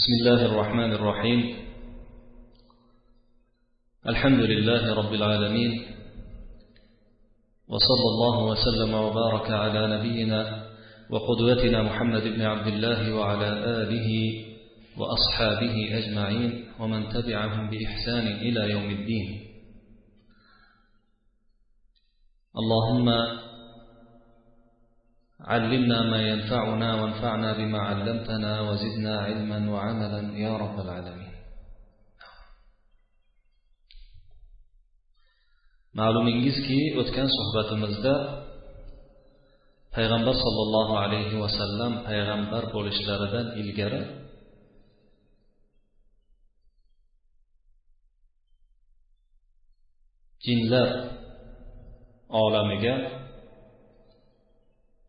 بسم 0.00 0.12
الله 0.12 0.44
الرحمن 0.44 0.92
الرحيم. 0.92 1.56
الحمد 4.06 4.40
لله 4.40 4.94
رب 4.94 5.14
العالمين. 5.14 5.72
وصلى 7.68 8.06
الله 8.12 8.44
وسلم 8.44 8.94
وبارك 8.94 9.50
على 9.50 9.98
نبينا 9.98 10.70
وقدوتنا 11.10 11.82
محمد 11.82 12.22
بن 12.22 12.42
عبد 12.42 12.66
الله 12.66 13.14
وعلى 13.14 13.48
آله 13.52 14.10
وأصحابه 14.96 15.76
أجمعين 15.98 16.64
ومن 16.80 17.08
تبعهم 17.08 17.70
بإحسان 17.70 18.26
إلى 18.26 18.70
يوم 18.70 18.90
الدين. 18.90 19.28
اللهم 22.56 23.08
علمنا 25.44 26.02
ما 26.02 26.28
ينفعنا 26.28 26.94
وانفعنا 27.02 27.52
بما 27.52 27.78
علمتنا 27.78 28.60
وزدنا 28.60 29.20
علما 29.20 29.70
وعملا 29.70 30.38
يا 30.38 30.56
رب 30.56 30.80
العالمين. 30.80 31.32
معلوم 35.94 36.26
انجزكي 36.26 36.96
واتكن 36.96 37.26
صحبة 37.26 37.76
مزداء 37.76 38.40
payg'ambar 39.94 40.34
sollallohu 40.44 40.92
alayhi 41.04 41.34
vasallam 41.44 41.92
payg'ambar 42.08 42.62
bo'lishlaridan 42.74 43.46
ilgari 43.60 44.02
jinlar 50.44 50.88
olamiga 52.42 52.94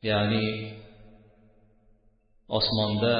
ya'ni 0.09 0.45
osmonda 2.57 3.15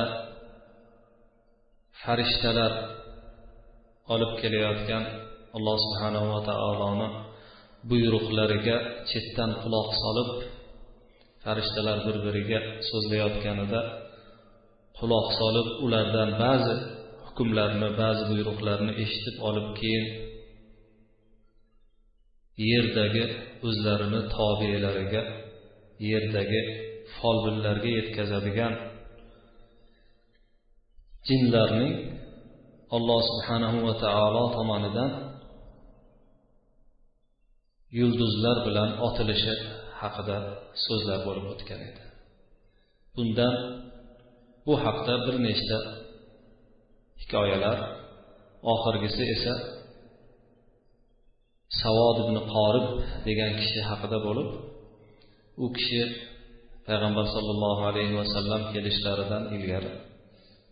farishtalar 2.02 2.74
olib 4.14 4.32
kelayotgan 4.42 5.04
alloh 5.58 5.78
subhanava 5.86 6.40
taoloni 6.50 7.08
buyruqlariga 7.90 8.78
chetdan 9.10 9.52
quloq 9.62 9.90
solib 10.04 10.30
farishtalar 11.44 11.98
bir 12.08 12.18
biriga 12.26 12.60
so'zlayotganida 12.90 13.82
quloq 15.00 15.28
solib 15.40 15.68
ulardan 15.86 16.30
ba'zi 16.44 16.76
hukmlarni 17.26 17.90
ba'zi 18.02 18.24
buyruqlarni 18.32 18.92
eshitib 19.04 19.36
olib 19.50 19.68
keyin 19.80 20.06
yerdagi 22.70 23.24
o'zlarini 23.68 24.22
tobelariga 24.36 25.24
yerdagi 26.10 26.62
folbinlarga 27.16 27.90
yetkazadigan 27.98 28.74
jinlarning 31.28 31.94
alloh 32.96 33.20
subhanahu 33.32 33.78
va 33.88 33.94
taolo 34.06 34.44
tomonidan 34.58 35.12
yulduzlar 38.00 38.58
bilan 38.68 38.90
otilishi 39.08 39.54
haqida 40.02 40.38
so'zlar 40.86 41.20
bo'lib 41.28 41.46
o'tgan 41.54 41.82
edi. 41.90 42.04
Bundan 43.16 43.56
bu 44.66 44.74
haqda 44.86 45.14
bir 45.26 45.36
nechta 45.48 45.78
hikoyalar 47.22 47.78
oxirgisi 48.74 49.24
esa 49.36 49.54
savod 51.82 52.18
ibn 52.24 52.38
qorib 52.54 52.88
degan 53.28 53.52
kishi 53.60 53.80
haqida 53.90 54.18
bo'lib 54.28 54.50
u 55.64 55.66
kishi 55.76 56.02
payg'ambar 56.88 57.26
sollallohu 57.36 57.82
alayhi 57.90 58.16
vasallam 58.22 58.62
kelishlaridan 58.74 59.44
ilgari 59.56 59.92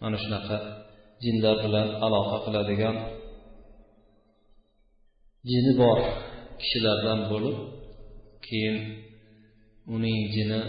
mana 0.01 0.17
shunaqa 0.23 0.57
jinlar 1.23 1.55
bilan 1.65 1.87
aloqa 2.05 2.37
qiladigan 2.45 2.95
jini 5.49 5.71
bor 5.81 5.99
kishilardan 6.61 7.19
bo'lib 7.31 7.57
keyin 8.47 8.77
uning 9.95 10.19
jini 10.35 10.61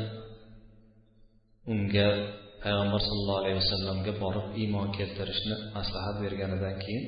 unga 1.72 2.08
payg'ambar 2.62 3.00
sallallohu 3.06 3.40
alayhi 3.42 3.58
vasallamga 3.62 4.12
borib 4.22 4.46
iymon 4.60 4.88
keltirishni 4.98 5.56
maslahat 5.76 6.16
berganidan 6.24 6.74
keyin 6.84 7.04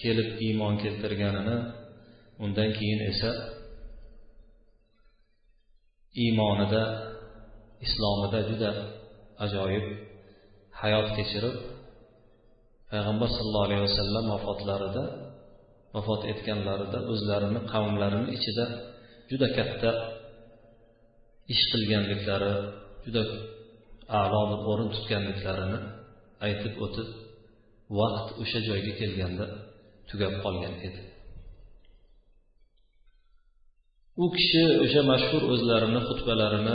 kelib 0.00 0.28
iymon 0.46 0.74
keltirganini 0.82 1.56
undan 2.44 2.70
keyin 2.78 3.00
esa 3.10 3.30
iymonida 6.22 6.82
islomida 7.86 8.40
juda 8.48 8.70
ajoyib 9.44 9.86
hayot 10.80 11.08
kechirib 11.16 11.56
payg'ambar 12.90 13.28
sallallohu 13.36 13.66
alayhi 13.68 13.84
vasallam 13.88 14.24
vafotlarida 14.34 15.04
vafot 15.94 16.22
etganlarida 16.32 16.98
o'zlarini 17.12 17.60
qavmlarini 17.72 18.28
ichida 18.36 18.64
juda 19.30 19.48
katta 19.56 19.90
ish 21.52 21.64
qilganliklari 21.72 22.52
juda 23.04 23.22
a'lo 24.20 24.40
bir 24.50 24.60
o'rin 24.70 24.88
tutganliklarini 24.94 25.78
aytib 26.46 26.74
o'tib 26.84 27.08
vaqt 27.98 28.28
o'sha 28.42 28.60
joyga 28.68 28.92
kelganda 29.00 29.46
tugab 30.10 30.34
qolgan 30.44 30.74
edi. 30.86 31.00
U 34.22 34.26
kishi 34.36 34.62
o'sha 34.84 35.02
mashhur 35.10 35.42
o'zlarini 35.52 36.00
xutbalarini 36.08 36.74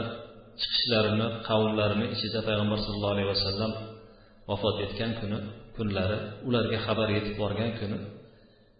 chiqishlarini 0.61 1.27
qavmlarini 1.47 2.05
ichida 2.15 2.39
payg'ambar 2.47 2.79
sallallohu 2.85 3.15
alayhi 3.15 3.29
vasallam 3.35 3.71
vafot 4.49 4.77
etgan 4.85 5.11
kuni 5.19 5.39
kunlari 5.75 6.17
ularga 6.47 6.77
xabar 6.85 7.07
yetib 7.17 7.35
borgan 7.41 7.71
kuni 7.79 7.97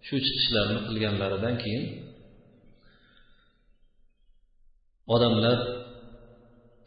shu 0.06 0.16
chiqishlarini 0.26 0.82
qilganlaridan 0.88 1.56
keyin 1.64 1.84
odamlar 5.16 5.58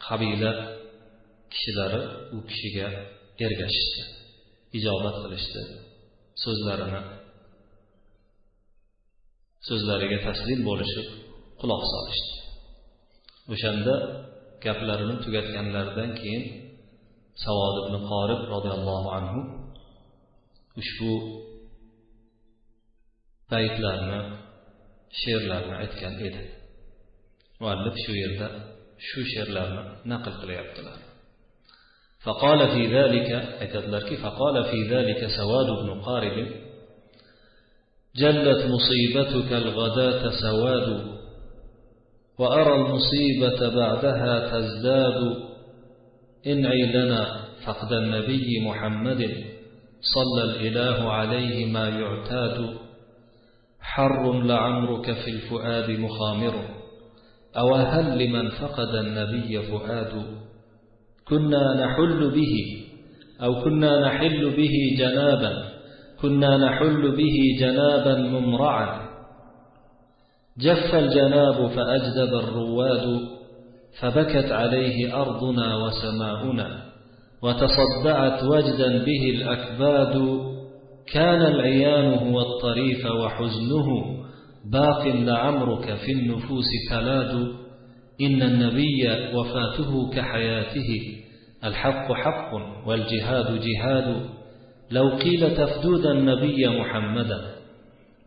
qabila 0.07 0.53
kishilari 1.53 2.03
u 2.37 2.39
kishiga 2.49 2.87
ergashishdi 3.47 4.03
ijobat 4.79 5.17
qilishdi 5.23 5.63
so'zlarini 6.45 7.03
so'zlariga 9.69 10.19
taslim 10.27 10.61
bo'lishib 10.71 11.09
quloq 11.61 11.83
solishdi 11.93 12.35
o'shanda 13.53 13.95
gaplarini 14.65 15.17
tugatganlaridan 15.25 16.11
keyin 16.21 16.45
savod 17.45 17.77
ibn 17.83 17.95
qorib 18.11 18.41
roziyallohu 18.55 19.09
anhu 19.19 19.41
ushbu 20.81 21.13
baytlarni 23.53 24.21
she'rlarni 25.21 25.75
aytgan 25.83 26.15
edi 26.29 26.43
muallif 27.61 27.95
shu 28.05 28.13
yerda 28.23 28.49
shu 29.09 29.21
she'rlarni 29.33 29.83
naql 30.13 30.35
qilyaptilar 30.43 30.99
فقال 32.27 32.61
في 32.75 32.83
ذلك 32.97 33.31
aytadilarki 33.63 34.15
فقال 34.25 34.57
في 34.71 34.79
ذلك 34.95 35.21
سواد 35.39 35.69
بن 35.83 35.91
قارب 36.09 36.37
جلت 38.23 38.61
مصيبتك 38.75 39.51
الغداة 39.53 40.23
سواد 40.45 41.18
وأرى 42.39 42.75
المصيبة 42.75 43.75
بعدها 43.75 44.51
تزداد. 44.51 45.37
انعي 46.47 46.93
لنا 46.93 47.27
فقد 47.67 47.93
النبي 47.93 48.61
محمد 48.67 49.31
صلى 50.15 50.45
الإله 50.45 51.13
عليه 51.13 51.67
ما 51.67 51.89
يعتاد. 51.89 52.75
حر 53.81 54.43
لعمرك 54.43 55.13
في 55.13 55.31
الفؤاد 55.31 55.91
مخامر 55.91 56.55
أو 57.57 57.75
هل 57.75 58.19
لمن 58.19 58.49
فقد 58.49 58.95
النبي 58.95 59.63
فؤاد؟ 59.63 60.13
كنا 61.29 61.87
نحل 61.87 62.31
به 62.31 62.55
أو 63.43 63.63
كنا 63.63 64.01
نحل 64.07 64.57
به 64.57 64.97
جنابا 64.99 65.69
كنا 66.21 66.57
نحل 66.57 67.17
به 67.17 67.37
جنابا 67.61 68.15
ممرعا. 68.17 69.08
جف 70.61 70.95
الجناب 70.95 71.67
فأجدب 71.67 72.35
الرواد 72.35 73.21
فبكت 74.01 74.53
عليه 74.53 75.21
أرضنا 75.23 75.77
وسماؤنا 75.77 76.83
وتصدعت 77.43 78.45
وجدا 78.45 79.05
به 79.05 79.31
الأكباد. 79.31 80.41
كان 81.13 81.43
العيان 81.43 82.15
هو 82.15 82.41
الطريف 82.41 83.07
وحزنه 83.07 83.87
باق 84.73 85.07
لعمرك 85.07 85.95
في 85.95 86.13
النفوس 86.13 86.67
كلاد 86.91 87.49
إن 88.21 88.43
النبي 88.43 89.09
وفاته 89.35 90.11
كحياته 90.11 91.19
الحق 91.65 92.13
حق 92.13 92.51
والجهاد 92.87 93.61
جهاد. 93.61 94.17
لو 94.91 95.09
قيل 95.09 95.57
تفدود 95.57 96.07
النبي 96.07 96.69
محمدا 96.69 97.58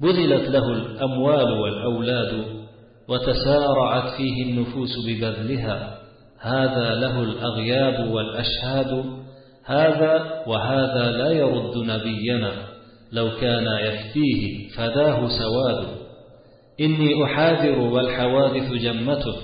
بذلت 0.01 0.49
له 0.49 0.73
الأموال 0.73 1.51
والأولاد 1.51 2.45
وتسارعت 3.07 4.17
فيه 4.17 4.43
النفوس 4.43 4.89
ببذلها. 5.07 5.97
هذا 6.39 6.95
له 6.95 7.23
الأغياب 7.23 8.11
والأشهاد. 8.11 9.05
هذا 9.65 10.43
وهذا 10.47 11.11
لا 11.11 11.31
يرد 11.31 11.77
نبينا. 11.77 12.51
لو 13.11 13.29
كان 13.41 13.65
يفتيه 13.85 14.69
فداه 14.77 15.27
سواد 15.27 15.87
إني 16.81 17.23
أحاذر 17.23 17.79
والحوادث 17.79 18.71
جمته. 18.71 19.35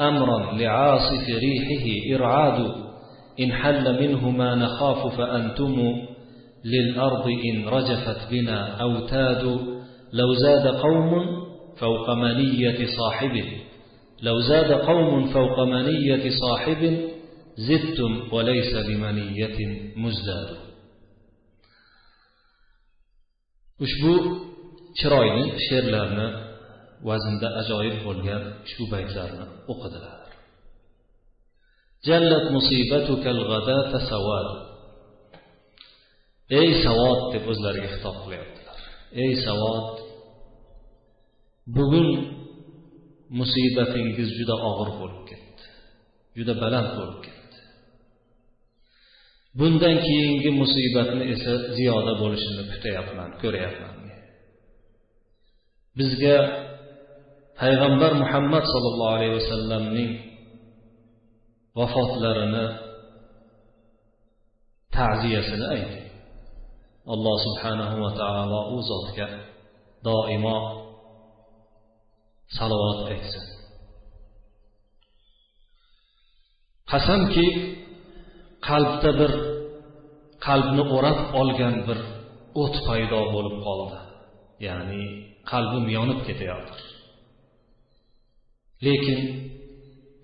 أمرا 0.00 0.52
لعاصف 0.52 1.28
ريحه 1.28 2.16
إرعاد. 2.16 2.74
إن 3.40 3.52
حل 3.52 4.02
منه 4.02 4.30
ما 4.30 4.54
نخاف 4.54 5.16
فأنتم. 5.16 5.94
للأرض 6.64 7.26
إن 7.28 7.68
رجفت 7.68 8.30
بنا 8.30 8.82
أوتاد. 8.82 9.71
لو 10.12 10.34
زاد 10.34 10.66
قوم 10.66 11.10
فوق 11.76 12.10
منية 12.10 12.86
صاحبه 12.98 13.60
لو 14.22 14.40
زاد 14.40 14.72
قوم 14.72 15.26
فوق 15.26 15.60
منية 15.60 16.30
صاحب 16.30 16.82
زدتم 17.56 18.12
وليس 18.32 18.76
بمنية 18.86 19.58
مزداد 19.96 20.62
ushbu 23.84 24.12
chiroyli 24.98 25.44
she'rlarni 25.66 26.28
vaznda 27.08 27.48
ajoyib 27.60 27.96
bo'lgan 28.06 28.42
ushbu 28.66 28.84
baytlarni 28.94 29.46
o'qidilar 29.72 30.18
jallat 32.08 32.46
musibatukal 32.56 33.38
g'adata 33.50 33.98
sawad 34.10 34.48
ey 36.60 36.68
savod 36.84 37.20
deb 37.32 37.44
o'zlariga 37.52 37.88
xitob 37.94 38.16
qilyaptilar 38.24 38.78
ey 39.24 39.32
savod 39.46 39.86
bugun 41.76 42.08
musibatingiz 43.38 44.28
juda 44.38 44.54
og'ir 44.70 44.90
bo'lib 45.00 45.22
ketdi 45.30 45.64
juda 46.36 46.54
baland 46.62 46.88
bo'lib 46.98 47.18
ketdi. 47.26 47.58
Bundan 49.58 49.96
keyingi 50.06 50.50
musibatni 50.62 51.24
esa 51.34 51.52
ziyoda 51.76 52.12
bo'lishini 52.22 52.62
kutyapman 52.72 53.30
ko'ryapman 53.42 53.94
bizga 55.98 56.36
payg'ambar 57.60 58.12
muhammad 58.22 58.64
sollallohu 58.72 59.14
alayhi 59.16 59.34
vasallamning 59.40 60.10
vafotlarini 61.78 62.66
ta'ziyasini 64.96 65.66
ayting. 65.76 66.06
Alloh 67.14 67.36
subhanahu 67.46 67.94
va 68.04 68.10
taolo 68.20 68.60
u 68.74 68.78
zotga 68.90 69.26
doimo 70.06 70.81
salovat 72.58 73.00
aytsin 73.12 73.44
qasamki 76.90 77.46
qalbda 78.68 79.10
bir 79.20 79.32
qalbni 80.46 80.82
o'rab 80.96 81.20
olgan 81.40 81.76
bir 81.88 81.98
o't 82.62 82.76
paydo 82.86 83.20
bo'lib 83.34 83.56
qoldi. 83.66 83.98
Ya'ni 84.66 85.04
qalbim 85.50 85.84
yonib 85.96 86.20
ketayotir 86.28 86.80
lekin 88.86 89.20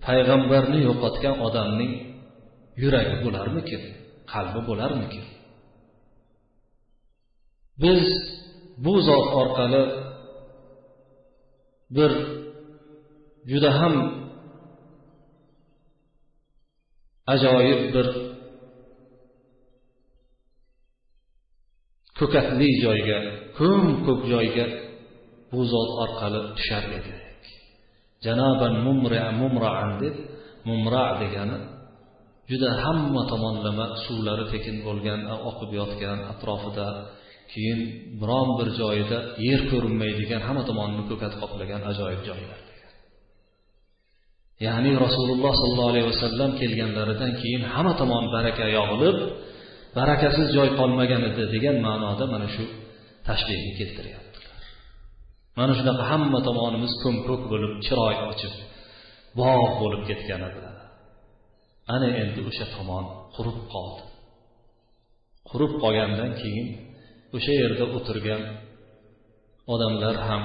payg'ambarni 0.05 0.79
yo'qotgan 0.87 1.35
odamning 1.47 1.93
yuragi 2.81 3.15
bo'larmikin 3.25 3.81
qalbi 4.33 4.59
bo'larmikin 4.69 5.25
biz 7.83 8.05
bu 8.83 8.93
zot 9.07 9.25
orqali 9.41 9.83
bir 11.95 12.11
juda 13.51 13.71
ham 13.79 13.95
ajoyib 17.33 17.81
bir 17.95 18.07
ko'katli 22.19 22.69
joyga 22.83 23.19
ko'm 23.57 23.83
ko'k 24.05 24.21
joyga 24.33 24.65
bu 25.51 25.59
zot 25.71 25.89
orqali 26.03 26.39
tushar 26.57 26.85
edi 26.97 27.13
janoban 28.25 28.73
mumraan 29.39 29.91
deb 30.01 30.15
mumra 30.67 31.05
degani 31.21 31.57
juda 32.49 32.69
hamma 32.83 33.21
tomonlama 33.31 33.85
suvlari 34.05 34.45
tekin 34.53 34.77
bo'lgan 34.85 35.21
oqib 35.49 35.71
yotgan 35.79 36.19
atrofida 36.31 36.87
keyin 37.53 37.79
biron 38.21 38.49
bir 38.59 38.69
joyida 38.79 39.17
yer 39.47 39.61
ko'rinmaydigan 39.71 40.41
hamma 40.47 40.63
tomonni 40.69 41.03
ko'kat 41.11 41.33
qoplagan 41.41 41.81
ajoyib 41.91 42.21
joylar 42.29 42.59
ya'ni 44.65 44.91
rasululloh 45.05 45.53
sollallohu 45.61 45.91
alayhi 45.93 46.07
vasallam 46.13 46.51
kelganlaridan 46.61 47.31
keyin 47.41 47.63
hamma 47.73 47.93
tomon 48.01 48.23
baraka 48.35 48.65
yog'ilib 48.77 49.17
barakasiz 49.97 50.47
joy 50.57 50.69
qolmagan 50.79 51.21
edi 51.29 51.43
degan 51.53 51.77
ma'noda 51.87 52.25
mana 52.33 52.47
shu 52.55 52.63
tashbihni 53.27 53.71
keltiryaptilar. 53.79 54.61
Mana 55.59 55.73
shunaqa 55.79 56.03
hamma 56.11 56.39
tomonimiz 56.47 56.93
ko'm 57.03 57.15
ko'k 57.27 57.43
bo'lib 57.51 57.73
chiroy 57.85 58.15
ochib 58.31 58.53
bog' 59.39 59.73
bo'lib 59.81 60.01
ketgan 60.09 60.41
edi 60.49 60.61
ana 61.95 62.07
endi 62.21 62.39
o'sha 62.49 62.65
tomon 62.75 63.05
qurib 63.35 63.59
qoldi. 63.73 64.03
Qurib 65.49 65.73
qolgandan 65.83 66.31
keyin 66.41 66.67
o'sha 67.35 67.53
yerda 67.61 67.85
o'tirgan 67.97 68.41
odamlar 69.73 70.15
ham 70.27 70.43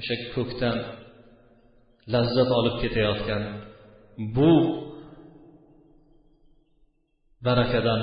o'sha 0.00 0.14
ko'kdan 0.34 0.76
lazzat 2.12 2.50
olib 2.58 2.76
ketayotgan 2.82 3.42
bu 4.36 4.52
barakadan 7.46 8.00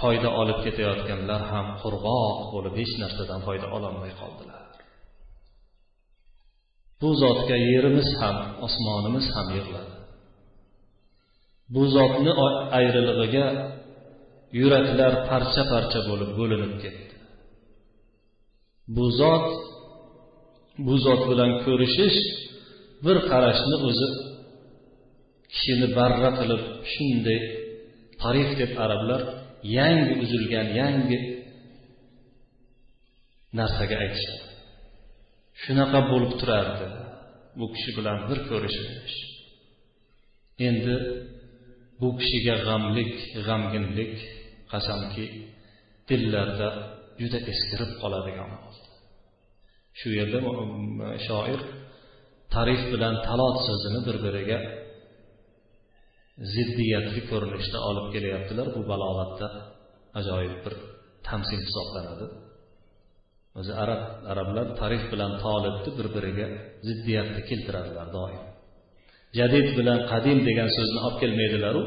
foyda 0.00 0.28
olib 0.40 0.58
ketayotganlar 0.64 1.42
ham 1.52 1.66
qurg'oq 1.82 2.38
bo'lib 2.54 2.74
hech 2.80 2.92
narsadan 3.02 3.40
foyda 3.46 3.66
ololmay 3.76 4.12
qoldilar. 4.20 4.62
Bu 7.00 7.08
zotga 7.22 7.56
yerimiz 7.70 8.08
ham 8.20 8.36
osmonimiz 8.66 9.26
ham 9.34 9.46
yig'ladi. 9.56 9.94
Bu 11.74 11.82
zotni 11.96 12.32
ayrilig'iga 12.78 13.46
yuraklar 14.60 15.12
parcha 15.30 15.62
parcha 15.72 16.00
bo'lib 16.08 16.30
bo'linib 16.40 16.74
ketdi. 16.82 17.17
Bu 18.96 19.04
zot 19.20 19.46
bu 20.86 20.94
zot 21.06 21.22
bilan 21.30 21.52
ko'rishish 21.64 22.18
bir 23.04 23.16
qarashni 23.30 23.76
o'zi 23.88 24.08
kishini 25.52 25.88
barra 25.98 26.30
qilib 26.38 26.62
shunday 26.92 27.40
tarif 28.22 28.50
deb 28.60 28.72
arablar 28.84 29.22
yangi 29.78 30.14
uzilgan 30.22 30.68
yangi 30.80 31.18
narsaga 33.58 33.96
aytishadi 34.04 34.44
shunaqa 35.62 36.00
bo'lib 36.10 36.32
turardi 36.40 36.86
bu 37.58 37.66
kishi 37.74 37.90
bilan 37.98 38.18
bir 38.28 38.38
ko'rishish 38.50 39.16
endi 40.68 40.96
bu 42.00 42.08
kishiga 42.20 42.54
g'amlik 42.66 43.12
g'amginlik 43.46 44.14
qasamki 44.72 45.24
dillarda 46.08 46.68
juda 47.20 47.38
eskirib 47.52 47.92
qoladigan 48.02 48.50
shu 49.98 50.08
yerda 50.18 50.38
shoir 51.26 51.60
tarif 52.54 52.82
bilan 52.92 53.14
talot 53.28 53.56
so'zini 53.68 54.00
bir 54.06 54.16
biriga 54.24 54.58
ziddiyatli 56.54 57.20
ko'rinishda 57.30 57.78
olib 57.88 58.06
kelyaptilar. 58.14 58.66
Bu 58.76 58.80
balog'atda 58.90 59.48
ajoyib 60.20 60.56
bir 60.64 60.74
tamsil 61.28 61.60
hisoblanadi. 61.66 62.26
O'zi 63.58 63.72
arab 63.82 64.02
arablar 64.32 64.66
tarif 64.80 65.04
bilan 65.12 65.32
tolibni 65.44 65.90
bir 65.98 66.06
biriga 66.16 66.46
ziddiyatni 66.88 67.40
keltiradilar 67.50 68.06
doim. 68.18 68.42
Jadid 69.38 69.68
bilan 69.78 69.98
qadim 70.12 70.38
degan 70.48 70.68
so'zni 70.76 70.98
olib 71.06 71.18
kelmaydilaru 71.22 71.82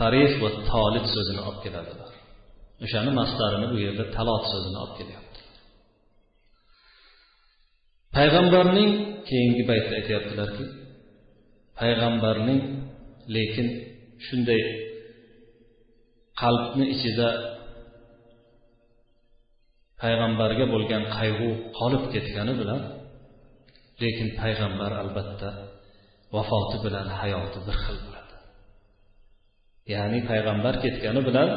tarif 0.00 0.32
va 0.42 0.50
tolib 0.72 1.06
so'zini 1.14 1.40
olib 1.48 1.60
keladilar 1.66 2.10
o'shani 2.84 3.10
mastarini 3.20 3.66
bu 3.72 3.76
yerda 3.86 4.04
talot 4.16 4.44
so'zini 4.52 4.78
olib 4.84 4.94
kelyapti. 5.00 5.23
Payg'ambarning 8.16 8.90
keyingi 9.28 9.62
baytda 9.70 9.92
aytyaptilarki 10.00 10.64
payg'ambarning 11.80 12.60
lekin 13.36 13.68
shunday 14.26 14.62
qalbni 16.42 16.84
ichida 16.94 17.28
payg'ambarga 20.02 20.64
bo'lgan 20.74 21.04
qayg'u 21.16 21.48
qolib 21.78 22.04
ketgani 22.14 22.54
bilan 22.60 22.80
lekin 24.02 24.28
payg'ambar 24.40 24.90
albatta 25.02 25.48
vafoti 26.34 26.76
bilan 26.84 27.06
hayoti 27.20 27.58
bir 27.66 27.76
xil 27.84 27.98
bo'ladi. 28.06 28.34
Ya'ni 29.94 30.20
payg'ambar 30.30 30.74
ketgani 30.84 31.20
bilan 31.28 31.48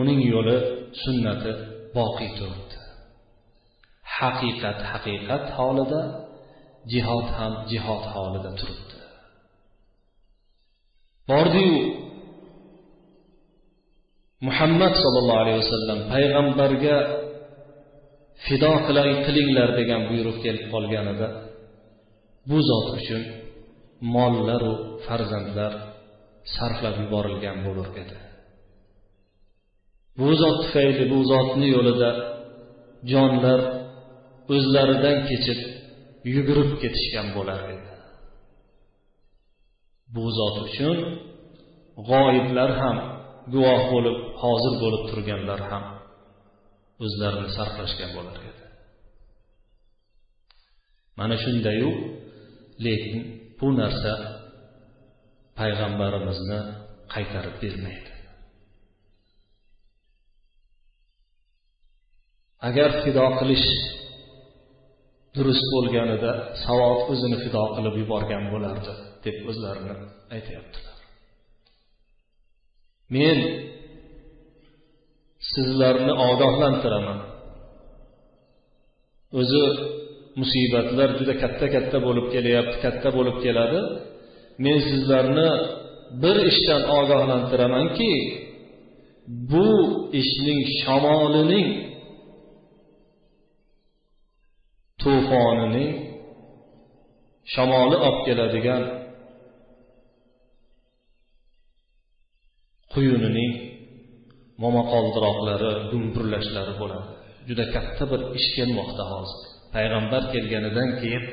uning 0.00 0.20
yo'li 0.34 0.56
sunnati 1.02 1.50
boqiy 1.96 2.30
turibdi. 2.38 2.79
Haqiqat 4.20 4.78
haqiqat 4.90 5.44
holida 5.56 6.02
jihod 6.92 7.26
ham 7.38 7.52
jihod 7.70 8.02
holida 8.12 8.50
turibdi. 8.58 8.96
Bordiyu 11.30 11.78
muhammad 14.46 14.94
sollallohu 15.02 15.42
alayhi 15.44 15.60
vasallam 15.64 15.98
payg'ambarga 16.12 16.96
fido 18.44 18.72
qilinglar 19.26 19.68
degan 19.80 20.02
buyruq 20.10 20.36
kelib 20.44 20.64
qolganida 20.74 21.28
bu 22.48 22.58
zot 22.68 22.86
uchun 22.98 23.22
mollaru 24.14 24.72
farzandlar 25.06 25.72
sarflab 26.54 26.96
yuborilgan 27.02 27.58
bo'lar 27.66 27.88
edi. 28.02 28.16
Bu 30.18 30.28
zot 30.40 30.56
tufayli 30.62 31.04
bu 31.12 31.18
zotni 31.32 31.66
yo'lida 31.76 32.10
jonlar 33.12 33.60
o'zlaridan 34.54 35.16
kechib 35.28 35.60
yugurib 36.34 36.70
ketishgan 36.82 37.28
bo'lar 37.36 37.60
edi 37.74 37.90
bu 40.14 40.24
zot 40.38 40.56
uchun 40.66 40.96
g'oyiblar 42.08 42.70
ham 42.80 42.96
guvoh 43.54 43.82
bo'lib 43.92 44.18
hozir 44.42 44.74
bo'lib 44.82 45.02
turganlar 45.10 45.60
ham 45.70 45.84
o'zlarini 47.04 47.50
sarflashgan 47.56 48.10
bo'lar 48.16 48.36
edi 48.50 48.64
mana 51.18 51.36
shundayu 51.44 51.90
lekin 52.84 53.22
bu 53.58 53.68
narsa 53.80 54.12
payg'ambarimizni 55.58 56.60
qaytarib 57.14 57.56
bermaydi. 57.62 58.12
Agar 62.68 62.90
fido 63.02 63.26
qilish 63.38 63.68
durust 65.36 65.66
bo'lganida 65.74 66.32
savod 66.64 67.00
o'zini 67.12 67.38
fido 67.44 67.62
qilib 67.76 67.94
yuborgan 68.02 68.44
bo'lardi 68.52 68.92
deb 69.24 69.36
o'zlarini 69.50 69.94
aytyaptilar. 70.36 70.96
Men 73.16 73.38
sizlarni 75.52 76.12
ogohlantiraman. 76.28 77.18
O'zi 79.40 79.64
musibatlar 80.40 81.08
juda 81.18 81.34
katta 81.42 81.66
katta 81.74 81.98
bo'lib 82.06 82.26
kelyapti 82.34 82.76
katta 82.84 83.08
bo'lib 83.16 83.36
keladi. 83.44 83.80
Men 84.64 84.78
sizlarni 84.90 85.50
bir 86.22 86.36
ishdan 86.52 86.82
ogohlantiramanki 86.98 88.12
bu 89.52 89.68
ishning 90.20 90.60
shamolining 90.80 91.68
to'fonining 95.02 95.90
shamoli 97.52 97.96
olib 98.08 98.18
keladigan 98.26 98.82
quyunining 102.94 103.52
momaqoldiroqlari 104.62 105.72
gumburlashlari 105.90 106.74
bo'ladi. 106.80 107.10
Juda 107.48 107.64
katta 107.74 108.04
bir 108.10 108.20
ish 108.38 108.48
kelmoqda 108.56 109.04
hozir. 109.12 109.40
Payg'ambar 109.74 110.22
kelganidan 110.32 110.88
keyin 111.00 111.24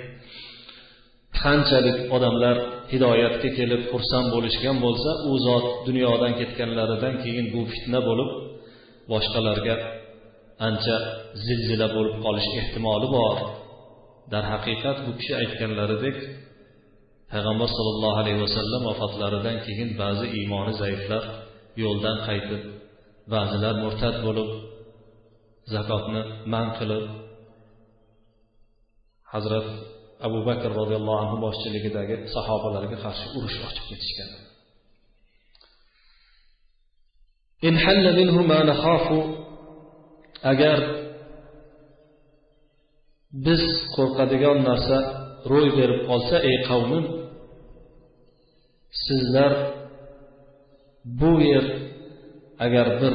qanchalik 1.42 1.98
odamlar 2.16 2.58
hidoyatga 2.94 3.50
kelib 3.60 3.82
xursand 3.92 4.28
bo'lishgan 4.36 4.78
bo'lsa 4.86 5.12
u 5.30 5.32
zot 5.48 5.66
dunyodan 5.88 6.34
ketganlaridan 6.40 7.16
keyin 7.24 7.46
bu 7.54 7.62
fitna 7.72 8.00
bo'lib 8.10 8.30
boshqalarga 9.12 9.76
ancha 10.68 10.96
zilzila 11.46 11.88
bo'lib 11.96 12.16
qolish 12.26 12.50
ehtimoli 12.62 13.08
bor. 13.18 13.38
Darhaqiqat 14.34 14.98
bu 15.06 15.12
kishi 15.20 15.34
aytganlaridek 15.42 16.18
payg'ambar 17.32 17.70
sollallohu 17.78 18.18
alayhi 18.24 18.40
vasallam 18.46 18.82
vafotlaridan 18.90 19.58
keyin 19.66 19.90
ba'zi 20.02 20.26
iymoni 20.38 20.74
zaiflar 20.82 21.24
yo'ldan 21.84 22.18
qaytib 22.28 22.62
ba'zilar 23.34 23.74
murtad 23.84 24.16
bo'lib 24.26 24.50
zakotni 25.74 26.22
man 26.54 26.68
qilib 26.78 27.06
hazrat 29.34 29.68
abu 30.28 30.40
bakr 30.50 30.70
roziyallohu 30.80 31.20
anhu 31.24 31.38
boshchiligidagi 31.46 32.16
sahobalarga 32.36 32.98
qarshi 33.06 33.26
urush 33.38 33.58
ochib 33.68 33.86
ketishgan. 33.90 34.30
Agar 40.52 40.80
biz 43.46 43.64
qo'rqadigan 43.96 44.58
narsa 44.70 44.98
ro'y 45.52 45.70
berib 45.78 46.02
qolsa 46.10 46.36
ey 46.50 46.58
qavmim 46.70 47.06
sizlar 49.06 49.54
bu 51.20 51.32
yer 51.50 51.66
agar 52.66 52.88
bir 53.02 53.14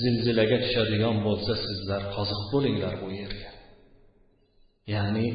zilzilaga 0.00 0.58
tushadigan 0.64 1.16
bo'lsa 1.26 1.52
sizlar 1.66 2.02
qoziq 2.16 2.42
bo'linglar 2.52 2.94
bu 3.02 3.08
yerga. 3.20 3.50
Ya'ni 4.94 5.26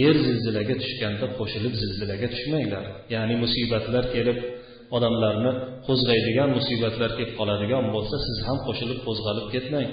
yer 0.00 0.14
zilzilaga 0.26 0.74
tushganda 0.82 1.26
qo'shilib 1.38 1.74
zilzilaga 1.82 2.26
tushmanglar. 2.34 2.84
Ya'ni 3.14 3.34
musibatlar 3.44 4.04
kelib 4.14 4.38
odamlarni 4.96 5.52
qo'zg'aydigan 5.86 6.48
musibatlar 6.58 7.10
kelib 7.18 7.32
qoladigan 7.40 7.84
bo'lsa 7.94 8.16
siz 8.26 8.36
ham 8.46 8.58
qo'shilib 8.66 8.98
qo'zg'alib 9.06 9.46
ketmang. 9.54 9.88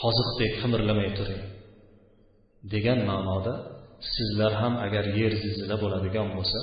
Qoziqdek 0.00 0.52
qimirlamay 0.60 1.10
turing 1.18 1.44
degan 2.72 3.00
ma'noda 3.10 3.54
sizlar 4.14 4.52
ham 4.62 4.74
agar 4.86 5.04
yer 5.20 5.32
zilzila 5.42 5.76
bo'ladigan 5.82 6.28
bo'lsa 6.36 6.60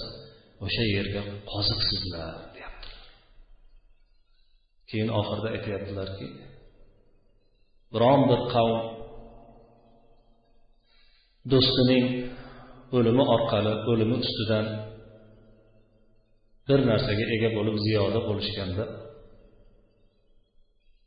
o'sha 0.66 0.84
yerga 0.96 1.22
qoziqsizlar 1.52 2.34
deyaptilar 2.56 3.04
keyin 4.90 5.10
oxirida 5.20 5.50
aytyaptilarki 5.56 6.28
biron 7.94 8.22
bir 8.30 8.42
qavm 8.54 8.80
do'stining 11.52 12.06
o'limi 12.98 13.24
orqali 13.36 13.74
o'limi 13.92 14.16
ustidan 14.24 14.66
bir 16.68 16.80
narsaga 16.90 17.26
ega 17.36 17.50
bo'lib 17.58 17.78
ziyoda 17.86 18.20
bo'lishganda 18.28 18.86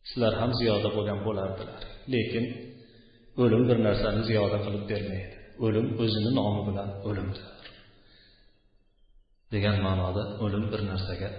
sizlar 0.08 0.32
ham 0.40 0.50
ziyoda 0.60 0.88
bo'lgan 0.96 1.18
bo'lardilar. 1.26 1.82
Lekin 2.14 2.44
o'lim 3.42 3.62
bir 3.68 3.78
narsani 3.86 4.20
ziyoda 4.28 4.58
qilib 4.64 4.84
bermaydi. 4.92 5.34
O'lim 5.64 5.86
o'zini 6.02 6.30
nomi 6.38 6.62
bilan 6.68 6.88
o'limdir. 7.08 7.46
Degan 9.54 9.76
ma'noda 9.86 10.22
o'lim 10.44 10.64
bir 10.72 10.80
narsaga 10.90 11.30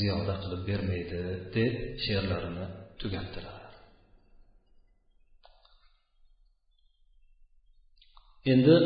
ziyoda 0.00 0.34
qilib 0.42 0.62
bermaydi 0.70 1.20
deb 1.56 1.72
she'rlarini 2.04 2.66
tugatdilar. 3.00 3.60
Endi 8.52 8.76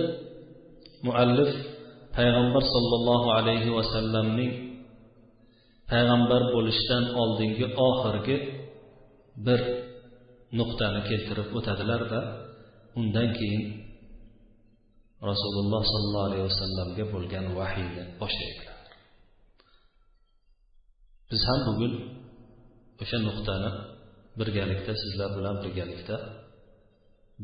muallif 1.07 1.53
payg'ambar 2.17 2.65
sollallohu 2.75 3.29
alayhi 3.39 3.71
vasallamning 3.79 4.53
payg'ambar 5.91 6.43
bo'lishdan 6.55 7.05
oldingi 7.23 7.67
oxirgi 7.89 8.37
bir 9.47 9.61
nuqtani 10.59 11.01
keltirib 11.11 11.49
o'tadilarda 11.59 12.21
undan 13.01 13.29
keyin 13.39 13.65
rasululloh 15.31 15.83
sollallohu 15.93 16.27
alayhi 16.29 16.45
vasallamga 16.51 17.05
bo'lgan 17.15 17.47
vahiyni 17.59 18.05
boshlaydilar. 18.21 18.79
Biz 21.31 21.41
ham 21.49 21.61
bugun 21.69 21.93
o'sha 23.03 23.19
nuqtani 23.29 23.71
birgalikda 24.39 24.93
sizlar 25.03 25.31
bilan 25.39 25.57
birgalikda 25.65 26.17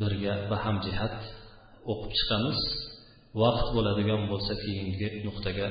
birga 0.00 0.34
bahamjihat 0.52 1.18
o'qib 1.92 2.12
chiqamiz. 2.18 2.60
Vaqt 3.42 3.68
bo'ladigan 3.76 4.22
bo'lsa 4.30 4.52
keyingi 4.64 5.08
nuqtaga 5.26 5.68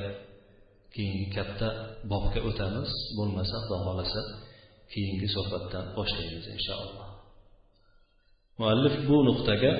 keyingi 0.94 1.26
katta 1.36 1.68
bobga 2.10 2.40
o'tamiz. 2.48 2.90
Bo'lmasa 3.18 3.56
xudo 3.64 3.76
xohlasa 3.86 4.20
keyingi 4.91 5.27
suhbatdan 5.35 5.85
boshlaymiz 5.97 6.45
inshaalloh 6.55 7.07
muallif 8.59 8.95
bu 9.07 9.17
nuqtaga 9.29 9.73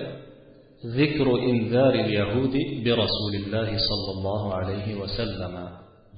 ذكر 0.99 1.27
إنذار 1.51 1.93
اليهود 2.05 2.55
برسول 2.85 3.33
الله 3.41 3.69
صلى 3.89 4.09
الله 4.15 4.43
عليه 4.57 4.87
وسلم 5.01 5.55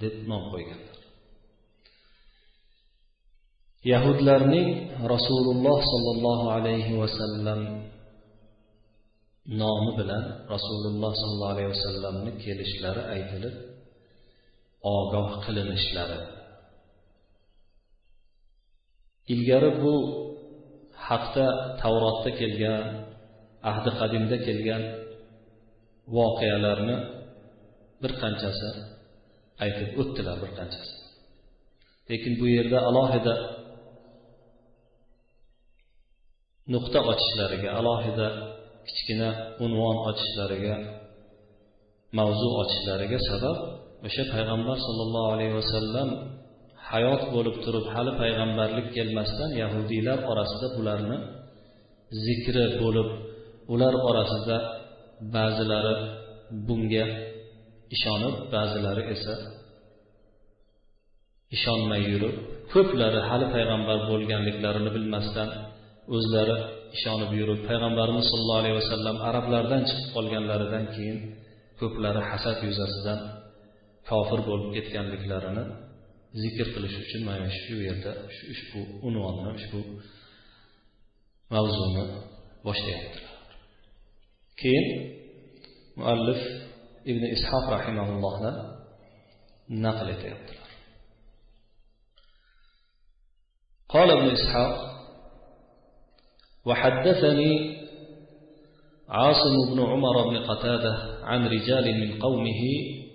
deb 0.01 0.15
nom 0.29 0.43
qo'yganlar 0.53 0.97
yahudlarning 3.91 4.69
rasululloh 5.13 5.77
sollallohu 5.93 6.45
alayhi 6.57 6.93
vasallam 7.01 7.61
nomi 9.61 9.91
bilan 9.99 10.23
rasululloh 10.53 11.11
sollallohu 11.21 11.53
alayhi 11.55 11.71
vasallamni 11.75 12.31
kelishlari 12.43 13.01
aytilib 13.15 13.55
ogoh 14.97 15.29
qilinishlari 15.45 16.19
ilgari 19.32 19.70
bu 19.82 19.94
haqda 21.06 21.46
tavrotda 21.80 22.30
kelgan 22.40 22.82
ahdi 23.70 23.90
qadimda 24.00 24.36
kelgan 24.46 24.82
voqealarni 26.16 26.96
bir 28.02 28.12
qanchasi 28.22 28.68
aytib 29.64 29.88
o'tdilar 30.00 30.36
bir 30.42 30.50
qanchasi. 30.58 30.94
Lekin 32.10 32.32
bu 32.40 32.46
yerda 32.56 32.78
alohida 32.88 33.34
nuqta 36.74 36.98
ochishlariga 37.12 37.70
alohida 37.80 38.28
kichkina 38.88 39.30
unvon 39.64 39.96
ochishlariga 40.10 40.76
mavzu 42.18 42.48
ochishlariga 42.62 43.18
sabab 43.30 43.58
o'sha 44.06 44.24
payg'ambar 44.34 44.76
sollallohu 44.86 45.28
alayhi 45.34 45.54
vasallam 45.60 46.08
hayot 46.90 47.22
bo'lib 47.34 47.56
turib 47.64 47.86
hali 47.94 48.12
payg'ambarlik 48.22 48.86
kelmasdan 48.96 49.50
yahudiylar 49.62 50.18
orasida 50.30 50.66
bularni 50.76 51.18
zikri 52.24 52.64
bo'lib 52.82 53.08
ular 53.74 53.94
orasida 54.08 54.56
ba'zilari 55.36 55.94
bunga 56.66 57.06
ishonib 57.96 58.34
ba'zilari 58.54 59.02
esa 59.14 59.34
ishonmay 61.56 62.02
yurib 62.12 62.34
ko'plari 62.72 63.20
hali 63.28 63.46
payg'ambar 63.54 63.98
bo'lganliklarini 64.10 64.90
bilmasdan 64.96 65.48
o'zlari 66.16 66.56
ishonib 66.96 67.30
yurib 67.40 67.60
payg'ambarimiz 67.68 68.24
sollallohu 68.30 68.60
alayhi 68.62 68.78
vasallam 68.82 69.16
arablardan 69.28 69.82
chiqib 69.88 70.08
qolganlaridan 70.16 70.84
keyin 70.94 71.18
ko'plari 71.80 72.20
hasad 72.30 72.58
yuzasidan 72.68 73.20
kofir 74.08 74.40
bo'lib 74.48 74.68
ketganliklarini 74.76 75.64
zikr 76.42 76.66
qilish 76.74 76.96
uchun 77.02 77.22
mana 77.28 77.48
shu 77.60 77.74
yerda 77.88 78.12
ushbu 78.52 78.80
unvonni 79.08 79.48
ushbu 79.58 79.80
mavzuni 81.54 82.04
boshlayaptilar 82.66 83.34
keyin 84.60 84.86
muallif 85.98 86.40
ibn 87.10 87.22
ishoq 87.36 87.64
rahimaullohdan 87.76 88.56
naql 89.84 90.08
etyaptilar 90.16 90.64
قال 93.94 94.10
ابن 94.10 94.28
إسحاق 94.30 94.74
وحدثني 96.68 97.52
عاصم 99.08 99.54
بن 99.70 99.78
عمر 99.90 100.28
بن 100.28 100.36
قتادة 100.50 100.94
عن 101.22 101.46
رجال 101.46 102.00
من 102.00 102.10
قومه 102.22 102.60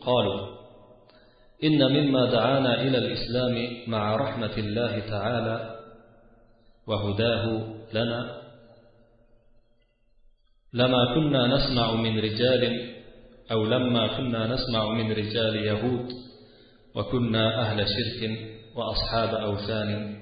قالوا 0.02 0.61
إن 1.64 1.92
مما 1.92 2.32
دعانا 2.32 2.82
إلى 2.82 2.98
الإسلام 2.98 3.68
مع 3.88 4.16
رحمة 4.16 4.58
الله 4.58 5.00
تعالى 5.00 5.80
وهداه 6.88 7.74
لنا. 7.94 8.42
لما 10.74 11.16
كنا 11.16 11.48
نسمع 11.48 11.96
من 11.96 12.20
رجال 12.20 12.92
أو 13.52 13.66
لما 13.66 14.18
كنا 14.18 14.48
نسمع 14.48 14.90
من 14.90 15.12
رجال 15.12 15.56
يهود 15.56 16.10
وكنا 16.96 17.62
أهل 17.62 17.86
شرك 17.88 18.30
وأصحاب 18.76 19.36
أوثان 19.36 20.18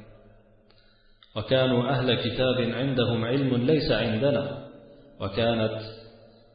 وكانوا 1.36 1.90
أهل 1.90 2.14
كتاب 2.14 2.62
عندهم 2.62 3.26
علم 3.26 3.56
ليس 3.56 3.92
عندنا 3.92 4.68
وكانت 5.22 5.80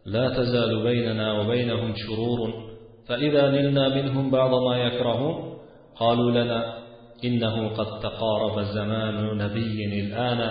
لا 0.06 0.28
تزال 0.28 0.82
بيننا 0.82 1.32
وبينهم 1.32 1.94
شرور 1.96 2.73
فإذا 3.08 3.50
نلنا 3.50 3.88
منهم 3.88 4.30
بعض 4.30 4.50
ما 4.50 4.76
يكرهون 4.76 5.58
قالوا 5.96 6.30
لنا 6.30 6.84
إنه 7.24 7.68
قد 7.68 8.00
تقارب 8.00 8.62
زمان 8.62 9.38
نبي 9.38 10.00
الآن 10.00 10.50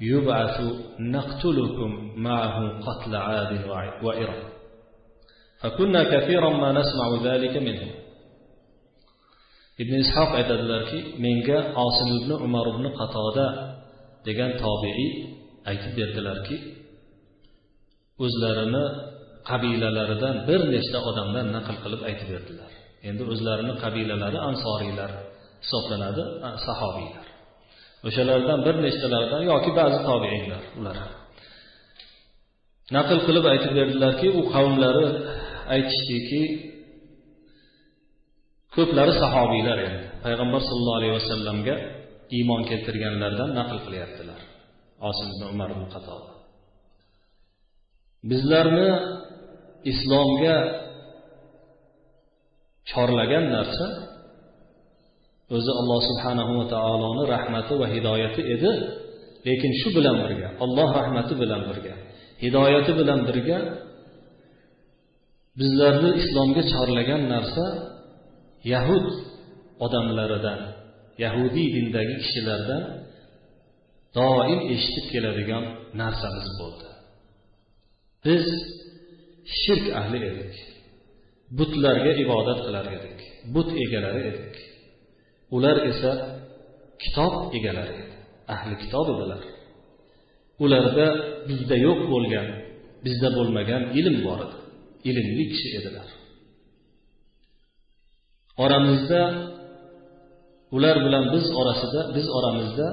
يبعث 0.00 0.60
نقتلكم 1.00 2.12
معه 2.16 2.80
قتل 2.86 3.16
عاد 3.16 3.52
وإرم 4.02 4.42
فكنا 5.60 6.04
كثيرا 6.04 6.50
ما 6.50 6.72
نسمع 6.72 7.06
ذلك 7.24 7.56
منهم. 7.56 7.90
ibn 9.82 9.94
ishoq 10.04 10.30
aytadilarki 10.38 10.98
menga 11.24 11.58
osim 11.84 12.08
ibn 12.18 12.30
umar 12.46 12.66
ibn 12.72 12.84
qatoda 12.98 13.46
degan 14.26 14.50
tobiiy 14.62 15.10
aytib 15.70 15.92
berdilarki 15.98 16.56
o'zlarini 18.24 18.84
qabilalaridan 19.48 20.36
bir 20.48 20.60
nechta 20.74 20.98
odamdan 21.08 21.46
naql 21.56 21.76
qilib 21.84 22.02
aytib 22.08 22.28
berdilar. 22.34 22.70
Endi 23.08 23.22
o'zlarini 23.32 23.74
qabilalari 23.84 24.38
ansoriylar 24.50 25.10
hisoblanadi 25.64 26.22
sahobiylar. 26.66 27.26
O'shalardan 28.08 28.58
bir 28.66 28.76
nechtalardan 28.86 29.42
yoki 29.52 29.70
ba'zi 29.78 29.98
tobeinlar 30.08 30.62
ular. 30.78 30.96
Naql 32.96 33.18
qilib 33.26 33.44
aytib 33.52 33.72
berdilarki 33.78 34.28
u 34.38 34.40
qavmlari 34.54 35.06
aytishdiki 35.74 36.42
ko'plari 38.76 39.12
sahobiylar 39.22 39.78
endi. 39.88 40.04
Payg'ambar 40.24 40.60
sollallohu 40.68 40.98
alayhi 41.00 41.14
vasallamga 41.20 41.76
iymon 42.36 42.62
keltirganlardan 42.70 43.50
naql 43.58 43.78
qilyaptilar. 43.86 44.40
Osim 45.08 45.26
ibn 45.32 45.42
umar 45.52 45.68
ibn 45.74 45.86
qatob 45.94 46.22
bizlarni 48.28 48.88
islomga 49.92 50.56
chorlagan 52.90 53.44
narsa 53.56 53.86
o'zi 55.56 55.72
alloh 55.80 56.00
subhanahu 56.10 56.52
va 56.60 56.66
taoloni 56.74 57.22
rahmati 57.34 57.72
va 57.80 57.86
hidoyati 57.94 58.42
edi. 58.54 58.72
Lekin 59.46 59.72
shu 59.80 59.88
bilan 59.96 60.16
birga 60.24 60.48
olloh 60.64 60.88
rahmati 61.00 61.34
bilan 61.42 61.62
birga 61.68 61.94
hidoyati 62.44 62.92
bilan 63.00 63.20
birga 63.28 63.58
bizlarni 65.60 66.10
islomga 66.22 66.62
chorlagan 66.72 67.22
narsa 67.34 67.66
yahud 68.72 69.06
odamlaridan 69.84 70.60
yahudiy 71.24 71.66
dindagi 71.76 72.14
kishilardan 72.22 72.82
doim 74.18 74.60
eshitib 74.74 75.06
keladigan 75.12 75.64
narsamiz 76.00 76.48
bo'ldi. 76.60 76.86
Biz 78.24 78.46
shirk 79.62 79.86
ahli 80.00 80.18
edik. 80.30 80.54
Butlarga 81.58 82.12
ibodat 82.24 82.58
qilar 82.66 82.86
edik. 82.96 83.18
But 83.54 83.68
egalari 83.84 84.22
edik. 84.30 84.54
Ular 85.56 85.76
esa 85.90 86.12
kitob 87.02 87.34
egalari 87.58 87.94
edi. 88.02 88.14
Ahli 88.54 88.74
kitob 88.82 89.06
edilar. 89.14 89.42
Ularda 90.64 91.06
bizda 91.48 91.76
yo'q 91.86 92.00
bo'lgan 92.12 92.46
bizda 93.04 93.28
bo'lmagan 93.36 93.82
ilm 93.98 94.16
bor 94.26 94.38
edi. 94.46 94.56
Ilmli 95.10 95.44
kishi 95.52 95.68
edilar. 95.78 96.08
Oramizda 98.64 99.22
ular 100.76 100.96
bilan 101.06 101.24
biz 101.34 101.46
orasida 101.60 102.00
biz 102.16 102.26
oramizda 102.38 102.88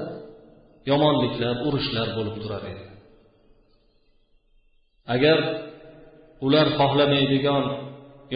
yomonliklar 0.90 1.54
urushlar 1.66 2.08
bo'lib 2.16 2.36
turar 2.42 2.62
edi. 2.72 2.84
Agar 5.14 5.38
ular 6.46 6.66
xohlamaydigan 6.78 7.64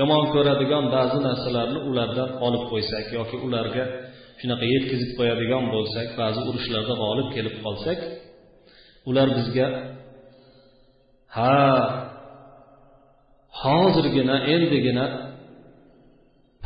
yomon 0.01 0.25
ko'radigan 0.35 0.85
ba'zi 0.97 1.19
narsalarni 1.29 1.81
ulardan 1.91 2.31
olib 2.47 2.65
qo'ysak 2.71 3.07
yoki 3.19 3.37
ularga 3.47 3.85
shunaqa 4.41 4.65
yetkazib 4.75 5.11
qo'yadigan 5.19 5.65
bo'lsak 5.75 6.09
ba'zi 6.21 6.41
urushlarda 6.49 6.95
g'olib 7.03 7.29
kelib 7.37 7.57
qolsak 7.65 7.99
ular 9.11 9.29
bizga 9.39 9.67
ha 11.37 11.55
hozirgina 13.63 14.37
endigina 14.55 15.07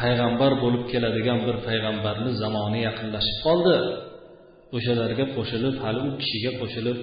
payg'ambar 0.01 0.53
bo'lib 0.62 0.85
keladigan 0.92 1.38
bir 1.46 1.57
payg'ambarni 1.68 2.31
zamoni 2.42 2.81
yaqinlashib 2.88 3.38
qoldi. 3.46 3.77
O'shalarga 4.77 5.25
qo'shilib 5.37 5.75
hali 5.85 6.01
u 6.09 6.11
kishiga 6.20 6.53
qo'shilib 6.61 6.99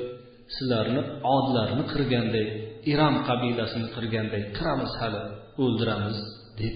sizlarni 0.56 1.02
odlarni 1.36 1.84
qirganday 1.92 2.48
irom 2.92 3.16
qabilasini 3.28 3.88
qirganday 3.96 4.44
qiramiz 4.58 4.92
hali 5.02 5.22
o'ldiramiz 5.64 6.18
deb 6.60 6.76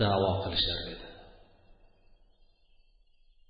davo 0.00 0.32
qilishar 0.42 0.78
edi 0.92 1.06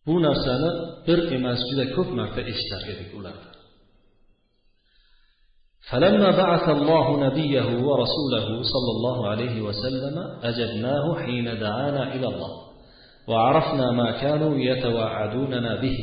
bu 0.07 0.15
narsani 0.27 0.71
bir 1.07 1.19
emas 1.37 1.61
juda 1.69 1.85
ko'p 1.97 2.09
marta 2.19 2.41
eshitar 2.53 2.83
edik 2.93 3.11
ulardan 3.21 3.53
فلما 5.91 6.31
بعث 6.43 6.67
الله 6.69 7.07
نبيه 7.27 7.69
ورسوله 7.88 8.47
صلى 8.62 8.91
الله 8.97 9.19
عليه 9.29 9.57
وسلم 9.67 10.17
أجبناه 10.51 11.05
حين 11.23 11.47
دعانا 11.65 12.03
إلى 12.15 12.27
الله 12.33 12.53
وعرفنا 13.31 13.87
ما 13.91 14.09
كانوا 14.23 14.59
يتوعدوننا 14.59 15.81
به 15.83 15.99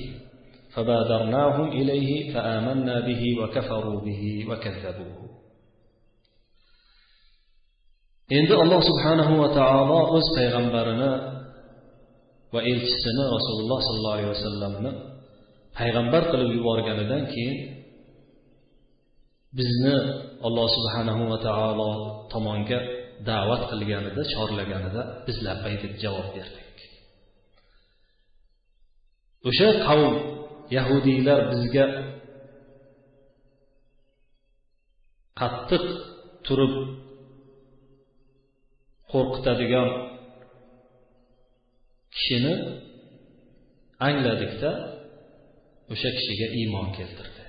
فبادرناهم 0.74 1.68
إليه 1.68 2.34
فآمنا 2.34 3.00
به 3.00 3.22
وكفروا 3.40 4.00
به 4.00 4.46
وكذبوه 4.48 5.24
endi 8.38 8.54
alloh 8.62 8.80
subhanahu 8.90 9.32
va 9.42 9.48
taolo 9.58 9.98
o'z 10.16 10.26
payg'ambarini 10.36 11.12
va 12.54 12.60
elchisini 12.70 13.24
rasululloh 13.36 13.78
sollallohu 13.88 14.16
alayhi 14.16 14.32
vasallamni 14.36 14.92
payg'ambar 15.78 16.22
qilib 16.32 16.50
yuborganidan 16.56 17.22
keyin 17.32 17.56
bizni 19.58 19.96
alloh 20.46 20.66
subhanahu 20.76 21.22
va 21.32 21.38
taolo 21.48 21.90
tomonga 22.32 22.78
da'vat 23.28 23.62
qilganida 23.70 24.22
chorlaganida 24.32 25.02
biz 25.26 25.36
labbay 25.46 25.74
deb 25.82 25.92
javob 26.02 26.28
berdik 26.36 26.78
o'sha 29.48 29.68
qavm 29.86 30.12
yahudiylar 30.75 31.39
bizga 31.51 31.85
qattiq 35.39 35.85
turib 36.45 36.73
qo'rqitadigan 39.11 39.89
kishini 42.15 42.55
angladikda 44.07 44.71
o'sha 45.93 46.09
kishiga 46.17 46.47
iymon 46.59 46.87
keltirdik 46.97 47.39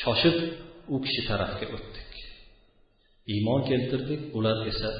shoshib 0.00 0.36
u 0.94 0.96
kishi 1.04 1.22
tarafga 1.30 1.66
o'tdik. 1.76 2.12
Iymon 3.34 3.60
keltirdik 3.70 4.22
ular 4.38 4.58
esa 4.72 4.90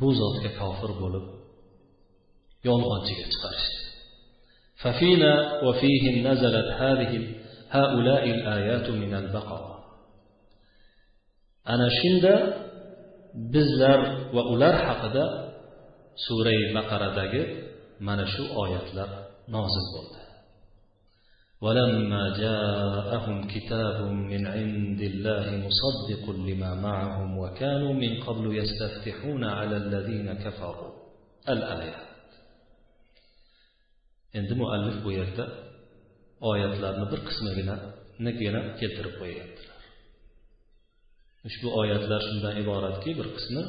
bu 0.00 0.08
zotga 0.20 0.50
kofir 0.60 0.92
bo'lib 1.02 1.26
yolg'onchiga 2.68 3.24
chiqarishdi. 3.32 3.81
ففينا 4.82 5.62
وفيهم 5.62 6.26
نزلت 6.26 6.68
هذه 6.82 7.12
هؤلاء 7.70 8.24
الآيات 8.30 8.90
من 8.90 9.14
البقرة. 9.14 9.72
ana 11.64 11.88
shunda 12.00 12.34
bizlar 13.54 14.00
va 14.34 14.42
ular 14.52 14.74
haqida 14.88 15.24
surai 16.26 16.60
baqaradagi 16.76 17.42
mana 18.06 18.24
shu 18.34 18.42
oyatlar 18.62 19.10
nozil 19.54 19.86
bo'ldi 19.94 20.20
ولما 21.66 22.24
جاءهم 22.44 23.46
كتاب 23.54 23.98
من 24.02 24.42
عند 24.46 25.00
الله 25.10 25.46
مصدق 25.66 26.24
لما 26.30 26.74
معهم 26.74 27.38
وكانوا 27.38 27.92
من 27.92 28.12
قبل 28.26 28.44
يستفتحون 28.60 29.44
على 29.44 29.76
الذين 29.76 30.32
كفروا. 30.44 30.92
الآية. 31.48 32.11
Endi 34.38 34.54
muallif 34.60 34.96
bu 35.04 35.10
yerda 35.18 35.44
oyatlarni 36.50 37.06
bir 37.12 37.20
qismigina 37.28 37.76
keltirib 38.80 39.14
qo'yyaptilar 39.20 39.80
ushbu 41.48 41.68
oyatlar 41.80 42.20
shundan 42.28 42.54
iboratki 42.62 43.10
bir 43.18 43.28
qismi 43.36 43.62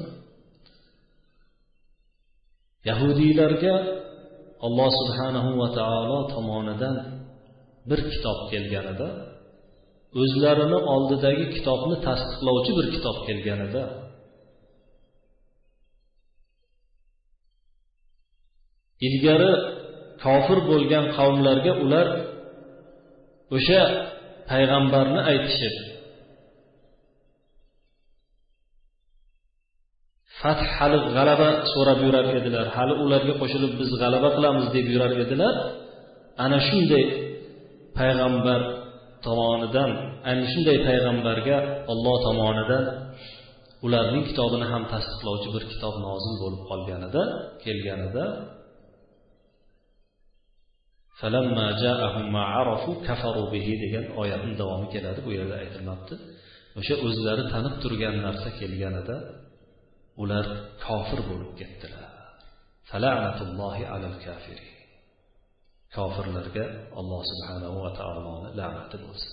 yahudiylarga 2.90 3.76
alloh 4.66 4.90
subhanahu 5.00 5.52
va 5.62 5.68
taolo 5.80 6.20
tomonidan 6.34 6.96
bir 7.90 8.00
kitob 8.12 8.40
kelganida 8.52 9.10
o'zlarini 10.22 10.80
oldidagi 10.94 11.46
kitobni 11.56 11.96
tasdiqlovchi 12.08 12.72
bir 12.78 12.88
kitob 12.96 13.18
kelganida 13.28 13.84
ilgari 19.08 19.54
kofir 20.24 20.60
bo'lgan 20.70 21.06
qavmlarga 21.18 21.74
ular 21.84 22.08
o'sha 23.56 23.82
payg'ambarni 24.52 25.22
aytishib 25.32 25.76
fath 30.40 30.64
hali 30.76 30.98
g'alaba 31.16 31.50
so'rab 31.74 32.00
yurar 32.06 32.26
edilar. 32.40 32.66
Hali 32.76 32.94
ularga 33.04 33.34
qo'shilib 33.42 33.74
biz 33.82 33.90
g'alaba 34.02 34.30
qilamiz 34.38 34.66
deb 34.76 34.86
yurar 34.94 35.12
edilar. 35.24 35.56
Ana 36.46 36.58
shunday 36.68 37.04
payg'ambar 38.00 38.62
tomonidan 39.26 39.90
ana 40.30 40.44
shunday 40.52 40.78
payg'ambarga 40.88 41.58
olloh 41.92 42.16
tomonidan 42.28 42.84
ularning 43.86 44.24
kitobini 44.30 44.66
ham 44.72 44.84
tasdiqlovchi 44.94 45.50
bir 45.56 45.64
kitob 45.72 45.96
nozil 46.08 46.34
bo'lib 46.42 46.62
qolganida 46.70 47.24
kelganida 47.64 48.26
degan 53.84 54.06
oyatni 54.22 54.54
davomi 54.62 54.88
keladi 54.94 55.20
bu 55.26 55.32
yerda 55.38 55.56
aytilmabdi 55.64 56.14
o'sha 56.80 56.96
o'zlari 57.08 57.44
tanib 57.54 57.76
turgan 57.84 58.16
narsa 58.26 58.50
kelganida 58.60 59.16
ular 60.22 60.46
kofir 60.86 61.20
bo'lib 61.30 61.52
ketdilar. 61.60 62.10
kofirlarga 65.96 66.66
alloh 67.00 67.22
subhanahu 67.32 67.78
va 67.84 67.92
taoloni 68.00 68.50
la'nati 68.60 68.98
bo'lsin. 69.06 69.32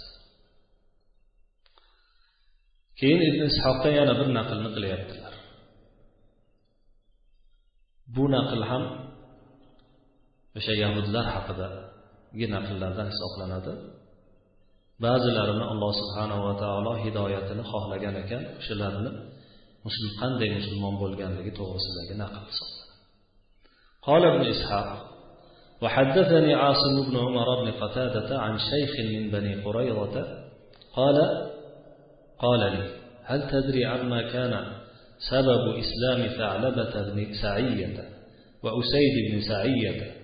Keyin 2.99 3.23
ibn 3.29 3.41
ishoqdan 3.51 3.93
yana 4.01 4.15
bir 4.21 4.29
naqlni 4.39 4.71
qilyaptilar. 4.77 5.35
Bu 8.15 8.25
naql 8.37 8.63
ham 8.71 8.85
o'sha 10.59 10.73
yahudlar 10.85 11.25
haqidagi 11.35 12.47
naqllardan 12.55 13.07
hisoblanadi 13.13 13.73
ba'zilarini 15.05 15.65
alloh 15.73 15.93
subhanava 16.01 16.53
taolo 16.63 16.93
hidoyatini 17.05 17.63
xohlagan 17.73 18.15
ekan 18.23 18.43
o'shalarni 18.61 19.11
muslim 19.87 20.11
qanday 20.21 20.51
musulmon 20.59 20.95
bo'lganligi 21.03 21.53
to'g'risidagi 21.59 22.15
naql 22.23 22.45
hisoblanadi 22.51 22.89
قال 24.09 24.23
ابن 24.25 24.43
إسحاق 24.55 24.91
وحدثني 25.83 26.55
عاصم 26.55 26.95
بن 27.11 27.17
عمر 27.17 27.49
بن 27.61 27.71
قتادة 27.83 28.39
عن 28.39 28.59
شيخ 28.59 28.93
من 29.13 29.31
بني 29.31 29.55
قريظة 29.65 30.17
قال 30.99 31.17
قال 32.39 32.61
لي 32.61 32.85
هل 33.25 33.41
تدري 33.51 33.85
عما 33.85 34.21
كان 34.35 34.65
سبب 35.31 35.63
إسلام 35.83 36.21
ثعلبة 36.39 36.95
بن 37.13 37.35
سعية 37.43 37.97
وأسيد 38.63 39.15
بن 39.31 39.41
سعية 39.41 40.20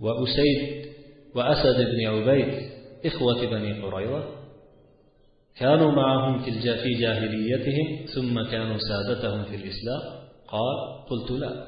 وأسيد 0.00 0.86
وأسد 1.34 1.76
بن 1.76 2.06
عبيد 2.06 2.70
إخوة 3.06 3.46
بني 3.46 3.82
قريظة. 3.82 4.24
كانوا 5.56 5.92
معهم 5.92 6.42
في 6.42 6.50
جاهليتهم 6.94 8.06
ثم 8.14 8.50
كانوا 8.50 8.78
سادتهم 8.78 9.44
في 9.44 9.56
الإسلام. 9.56 10.20
قال 10.48 11.06
قلت 11.10 11.30
لا. 11.30 11.66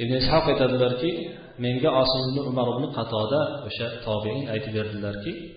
ابن 0.00 0.12
إسحاق 0.12 0.58
تدبر 0.58 0.92
كي 0.92 1.28
من 1.58 1.80
جاء 1.80 1.92
بن 2.34 2.46
عمر 2.46 2.78
بن 2.78 2.86
قتادة 2.86 3.64
وشاء 3.64 4.04
طابعين 4.04 4.48
أي 4.48 4.60
تدبر 4.60 5.24
كي. 5.24 5.52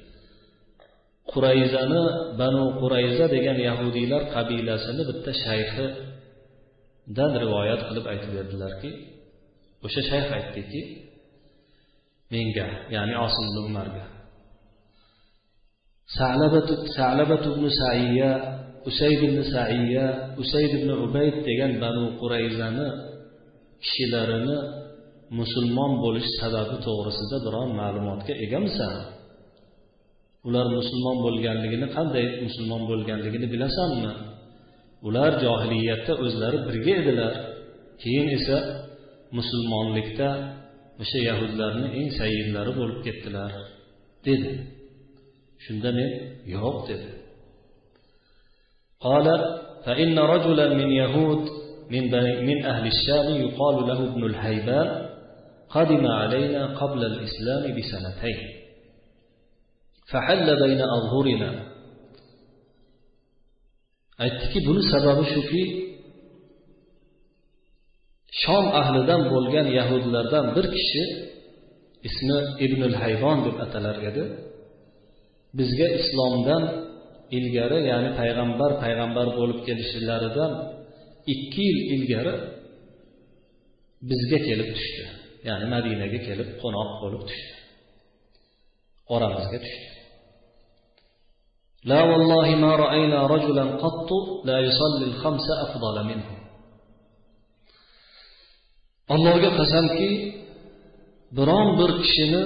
بنو 2.38 2.80
قريزة 2.80 3.25
ديجان 3.28 3.60
يهودي 3.60 4.06
لر 4.06 4.23
قبيلة 4.23 4.78
سنة 4.78 5.04
بالتشايخ 5.08 5.97
دان 7.08 7.38
روايات 7.38 7.80
قلب 7.80 8.08
أي 8.08 8.17
تدبر 8.17 8.71
كي. 8.82 9.08
وشاء 9.84 10.04
شايخ 10.10 10.34
أي 10.34 10.54
menga 12.34 12.68
ya'ni 12.96 13.16
osim 13.26 13.46
ibn 13.50 13.58
umarga 13.70 14.04
salabat 16.98 17.44
ibn 17.52 17.66
saiya 17.82 18.32
usayd 18.90 19.20
ibn 19.30 19.40
saiya 19.54 20.06
usayd 20.42 20.72
ibn 20.80 20.90
ubayd 21.06 21.36
degan 21.48 21.72
banu 21.84 22.04
qurayzani 22.22 22.88
kishilarini 23.84 24.58
musulmon 25.40 25.92
bo'lish 26.04 26.30
sababi 26.40 26.76
to'g'risida 26.86 27.38
biror 27.46 27.68
ma'lumotga 27.80 28.34
egamisan 28.46 28.96
ular 30.48 30.66
musulmon 30.78 31.18
bo'lganligini 31.26 31.88
qanday 31.96 32.26
musulmon 32.46 32.82
bo'lganligini 32.90 33.48
bilasanmi? 33.54 34.14
Ular 35.08 35.32
johiliyatda 35.44 36.14
o'zlari 36.24 36.58
birga 36.68 36.94
edilar 37.02 37.34
keyin 38.02 38.28
esa 38.38 38.58
musulmonlikda 39.38 40.30
o'sha 41.02 41.20
yahudlarni 41.30 41.88
eng 42.00 42.10
sayillari 42.20 42.72
bo'lib 42.80 43.00
ketdilar 43.06 43.52
dedi. 44.28 44.52
Shunda 45.66 45.90
men 45.98 46.10
yo'q 46.56 46.78
dedi. 46.92 47.10
قال 49.08 49.28
فإن 49.86 50.20
رجلا 50.20 50.68
من 50.74 50.90
يهود 51.02 51.44
من, 51.94 52.04
من 52.46 52.66
أهل 52.66 52.86
الشام 52.88 53.28
يقال 53.46 53.88
له 53.88 54.00
ابن 54.10 54.26
الهيبان 54.26 55.10
قدم 55.70 56.08
علينا 56.08 56.62
قبل 56.82 57.06
الإسلام 57.06 57.64
بسنتين 57.78 58.38
فحل 60.12 60.68
بين 60.68 60.82
أظهرنا 60.82 61.52
أتكي 64.20 64.60
بني 64.60 64.82
سبب 64.92 65.24
شكي 65.24 65.95
shom 68.43 68.66
ahlidan 68.81 69.23
bo'lgan 69.33 69.66
yahudlardan 69.79 70.45
bir 70.57 70.66
kishi 70.77 71.03
ismi 72.09 72.38
ibnul 72.64 72.97
hayvon 73.03 73.38
deb 73.47 73.57
atalar 73.64 73.97
edi 74.09 74.25
bizga 75.59 75.88
islomdan 75.99 76.62
ilgari 77.38 77.79
ya'ni 77.90 78.11
payg'ambar 78.21 78.71
payg'ambar 78.85 79.27
bo'lib 79.38 79.59
kelishlaridan 79.66 80.53
ikki 81.35 81.62
yil 81.69 81.81
ilgari 81.95 82.35
bizga 84.11 84.38
kelib 84.49 84.69
tushdi 84.77 85.05
ya'ni 85.49 85.66
madinaga 85.75 86.19
kelib 86.29 86.49
qo'noq 86.62 86.90
bo'lib 87.03 87.23
tushdi 87.29 87.53
oramizga 89.14 89.61
tushdi 89.66 89.88
لا 91.93 92.01
والله 92.11 92.49
ما 92.64 92.73
رأينا 92.85 93.19
رجلا 93.35 93.64
قط 93.83 94.11
لا 94.49 94.59
يصلي 94.69 95.05
الخمس 95.11 95.47
أفضل 95.66 95.97
منه 96.11 96.29
allohga 99.13 99.50
qasamki 99.60 100.10
biron 101.38 101.68
bir 101.80 101.91
kishini 102.02 102.44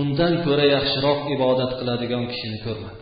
undan 0.00 0.34
ko'ra 0.44 0.64
yaxshiroq 0.76 1.20
ibodat 1.34 1.72
qiladigan 1.78 2.24
kishini 2.32 2.58
ko'rmadik. 2.66 3.00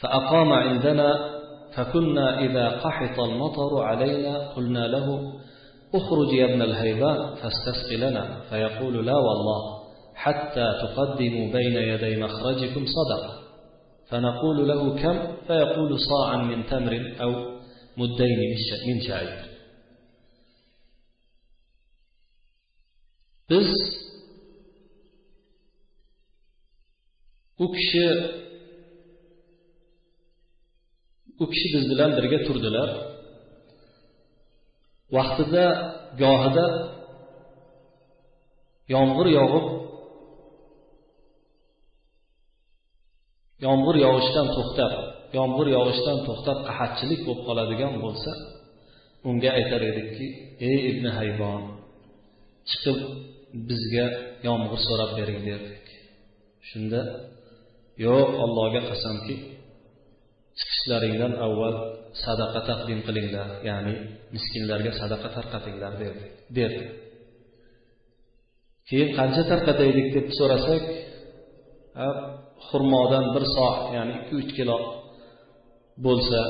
فأقام 0.00 0.50
عندنا 0.52 1.08
فكنا 1.74 2.26
إذا 2.46 2.66
قحط 2.84 3.16
المطر 3.28 3.72
علينا 3.82 4.34
قلنا 4.54 4.84
له 4.94 5.06
اخرج 5.98 6.30
يا 6.40 6.44
ابن 6.50 6.62
الهيبان 6.62 7.34
فاستسق 7.40 7.88
لنا 8.04 8.24
فيقول 8.50 9.06
لا 9.06 9.16
والله 9.26 9.62
حتى 10.14 10.66
تقدموا 10.82 11.46
بين 11.56 11.76
يدي 11.92 12.16
مخرجكم 12.24 12.82
صدقة. 12.96 13.32
فنقول 14.08 14.68
له 14.68 14.82
كم؟ 15.02 15.16
فيقول 15.46 15.90
صاعا 16.10 16.36
من 16.50 16.58
تمر 16.66 16.94
أو 17.22 17.30
مدين 17.97 18.39
من 18.87 19.01
شعير 19.07 19.55
biz 23.49 23.69
u 27.63 27.65
kishi 27.75 28.07
u 31.43 31.45
kishi 31.51 31.67
biz 31.73 31.83
bilan 31.91 32.11
birga 32.17 32.39
turdilar 32.47 32.89
vaqtida 35.15 35.65
gohida 36.21 36.67
yomg'ir 38.93 39.27
yog'ib 39.37 39.65
yomg'ir 43.65 43.95
yog'ishdan 44.05 44.47
to'xtab 44.55 44.93
yomg'ir 45.36 45.68
yog'ishdan 45.76 46.18
to'xtab 46.26 46.58
qahatchilik 46.68 47.20
bo'lib 47.26 47.42
qoladigan 47.48 47.94
bo'lsa 48.04 48.32
unga 49.28 49.50
aytar 49.58 49.82
edikki 49.90 50.26
ey 50.68 50.78
ibn 50.90 51.04
haybon 51.18 51.62
chiqib 52.68 52.98
bizga 53.68 54.06
yomg'ir 54.48 54.80
so'rab 54.88 55.10
bering 55.18 55.40
derdik. 55.48 55.84
Shunda 56.68 57.00
yo'q 58.06 58.28
allohga 58.44 58.80
qasamki 58.90 59.34
chiqishlaringdan 60.58 61.32
avval 61.46 61.76
sadaqa 62.24 62.60
taqdim 62.70 63.00
qilinglar 63.06 63.48
ya'ni 63.68 63.94
miskinlarga 64.34 64.92
sadaqa 65.00 65.28
tarqatinglar 65.36 65.92
derdi 66.02 66.26
derdi 66.58 66.84
keyin 68.88 69.10
qancha 69.18 69.42
tarqataylik? 69.50 70.06
deb 70.16 70.26
so'rasak 70.38 70.84
xurmodan 72.68 73.26
bir 73.34 73.44
so 73.54 73.68
ya'ni 73.96 74.12
ikki 74.18 74.34
uch 74.40 74.50
kilo 74.58 74.76
bo'lsa 76.06 76.40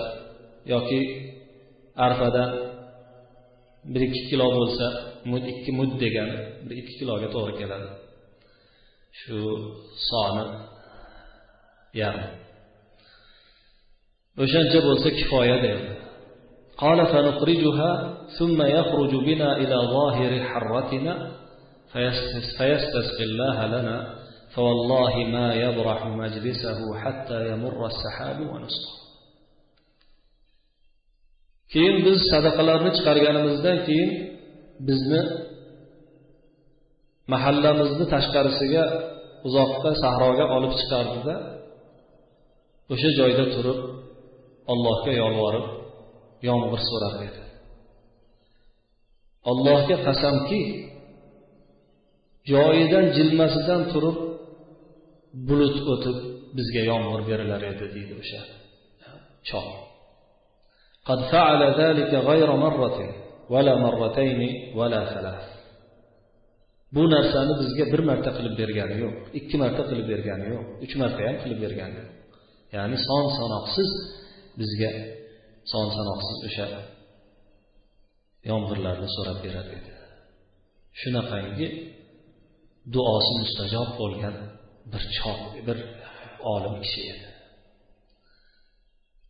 yoki 0.73 1.01
arpadan 2.07 2.51
bir 3.93 4.01
ikki 4.09 4.23
kilo 4.31 4.47
bo'lsa 4.59 4.87
ikki 5.53 5.71
mud 5.79 5.93
degani 6.03 6.37
bir 6.69 6.77
ikki 6.81 6.95
kiloga 7.01 7.29
to'g'ri 7.35 7.55
keladi 7.61 7.89
shu 9.21 9.39
soni 10.09 10.45
yarmi 12.01 12.29
o'shancha 14.43 14.79
bo'lsa 14.89 15.09
kifoya 15.19 15.59
derdi 15.67 15.93
قال 16.85 17.01
فنخرجها 17.13 17.93
ثم 18.39 18.59
يخرج 18.63 19.13
بنا 19.29 19.51
إلى 19.63 19.77
ظاهر 19.97 20.33
حرتنا 20.51 21.15
فيستسقي 22.59 23.25
الله 23.31 23.67
لنا 23.75 23.97
فوالله 24.55 25.15
ما 25.35 25.55
يبرح 25.55 26.01
مجلسه 26.07 26.79
حتى 27.03 27.39
يمر 27.51 27.81
السحاب 27.93 28.39
ونسقه 28.41 29.00
keyin 31.73 31.97
biz 32.07 32.19
sadaqalarni 32.33 32.91
chiqarganimizdan 32.97 33.79
keyin 33.87 34.11
bizni 34.89 35.23
mahallamizni 37.33 38.05
tashqarisiga 38.15 38.85
uzoqqa 39.47 39.91
sahroga 40.03 40.45
olib 40.57 40.73
chiqardida 40.81 41.35
o'sha 42.93 43.11
joyda 43.19 43.45
turib 43.55 43.79
allohga 44.73 45.13
yolvorib 45.23 45.67
yomg'ir 46.49 46.81
so'rar 46.91 47.15
edi 47.29 47.43
allohga 49.51 49.97
qasamki 50.07 50.61
joyidan 52.53 53.07
jilmasidan 53.17 53.83
turib 53.93 54.19
bulut 55.49 55.77
o'tib 55.93 56.19
bizga 56.57 56.83
yomg'ir 56.91 57.21
berilar 57.31 57.63
edi 57.73 57.87
deydi 57.95 58.15
o'sha 58.23 58.41
chol. 59.49 59.69
قد 61.06 61.20
فعل 61.34 61.62
ذلك 61.82 62.14
غير 62.14 62.56
مرة 62.56 62.98
ولا 63.50 63.76
مرتين 63.76 64.42
ولا 64.78 65.02
ثلاث 65.14 65.56
bu 66.96 67.04
narsani 67.16 67.54
bizga 67.62 67.86
bir 67.94 68.02
marta 68.10 68.30
qilib 68.38 68.54
bergani 68.62 68.96
yo'q 69.04 69.16
ikki 69.40 69.56
marta 69.64 69.84
qilib 69.90 70.08
bergani 70.14 70.46
yo'q 70.54 70.64
uch 70.86 70.94
marta 71.02 71.22
ham 71.28 71.38
qilib 71.44 71.60
bergani 71.66 71.96
yo'q 72.02 72.12
ya'ni 72.76 72.98
son 73.08 73.26
sanoqsiz 73.40 73.90
bizga 74.60 74.92
son 75.72 75.88
sanoqsiz 75.98 76.38
o'sha 76.48 76.68
yomg'irlarni 78.50 79.08
so'rab 79.16 79.38
berar 79.46 79.68
edi 79.78 79.92
shunaqangi 81.02 81.68
duosi 82.94 83.34
mustajob 83.42 83.90
bo'lgan 84.02 84.36
bir 84.92 85.04
chol 85.18 85.40
bir 85.68 85.78
olim 86.54 86.76
kishi 86.84 87.02
edi 87.14 87.28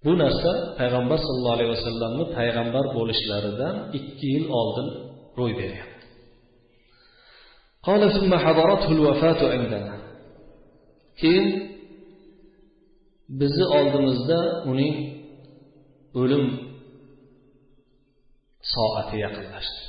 bu 0.06 0.12
narsa 0.24 0.52
payg'ambar 0.80 1.20
sallallohu 1.26 1.56
alayhi 1.58 1.72
vasallamni 1.76 2.26
payg'ambar 2.38 2.86
bo'lishlaridan 2.98 3.76
ikki 4.00 4.26
yil 4.34 4.46
oldin 4.60 4.88
ro'y 5.40 5.54
bergan 5.62 5.90
قال 7.90 8.02
ثم 8.18 8.32
حضرته 8.46 8.90
الوفاة 8.98 9.42
عندنا 9.54 9.96
keyin 11.22 11.48
bizni 13.40 13.66
oldimizda 13.78 14.40
uning 14.72 14.96
o'lim 16.22 16.46
soati 18.74 19.16
yaqinlashdi 19.26 19.82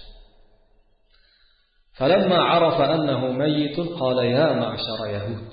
فلما 1.98 2.38
عرف 2.50 2.78
أنه 2.94 3.20
ميت 3.42 3.76
قال 4.00 4.18
يا 4.36 4.48
معشر 4.62 5.00
يهود 5.16 5.52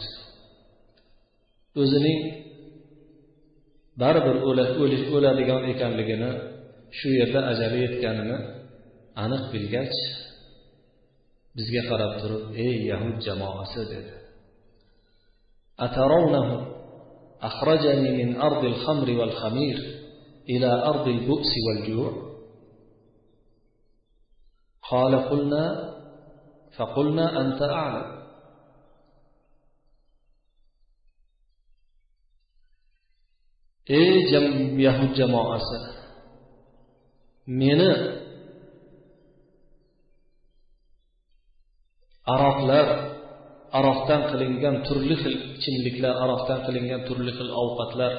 o'zining 1.82 2.20
baribir 4.01 4.37
o'ladigan 5.17 5.63
ekanligini 5.73 6.31
shu 6.99 7.09
yerda 7.21 7.41
ajali 7.53 7.79
yetganini 7.85 8.39
aniq 9.25 9.45
bilgach 9.53 9.97
bizga 11.57 11.83
qarab 11.91 12.13
turib 12.21 12.43
ey 12.67 12.75
yahud 12.91 13.17
jamoasi 13.27 13.83
dedi 13.93 14.15
أترونه 15.87 16.67
أخرجني 17.43 18.25
من 18.25 18.41
أرض 18.41 18.65
الخمر 18.65 19.11
والخمير 19.11 19.79
إلى 20.49 20.67
أرض 20.67 21.09
البؤس 21.09 21.53
والجوع 21.67 22.13
قال 24.91 25.29
قلنا 25.29 25.95
فقلنا 26.77 27.41
أنت 27.41 27.63
أعلم 27.63 28.18
ey 33.89 34.13
yahud 34.87 35.13
jamoasi 35.21 35.79
meni 37.61 37.91
aroqlar 42.35 42.87
aroqdan 43.79 44.23
qilingan 44.31 44.77
turli 44.87 45.17
xil 45.23 45.35
ichimliklar 45.57 46.15
aroqdan 46.25 46.59
qilingan 46.67 47.01
turli 47.09 47.33
xil 47.39 47.49
ovqatlar 47.63 48.13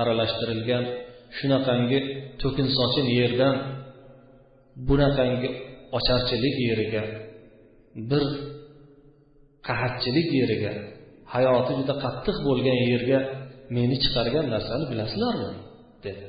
aralashtirilgan. 0.00 0.84
Shunaqangi 1.36 2.00
to'kin 2.40 2.68
sochin 2.78 3.06
yerdan 3.18 3.54
bunaqangi 4.88 5.48
ocharchilik 5.96 6.56
yeriga 6.68 7.02
bir 8.10 8.24
qahatchilik 9.66 10.28
yeriga 10.40 10.72
hayoti 11.34 11.72
juda 11.78 11.94
qattiq 12.04 12.36
bo'lgan 12.46 12.78
yerga 12.92 13.18
meni 13.75 13.95
chiqargan 14.03 14.45
narsani 14.55 14.85
bilasizlarmi 14.91 15.51
dedi 16.05 16.27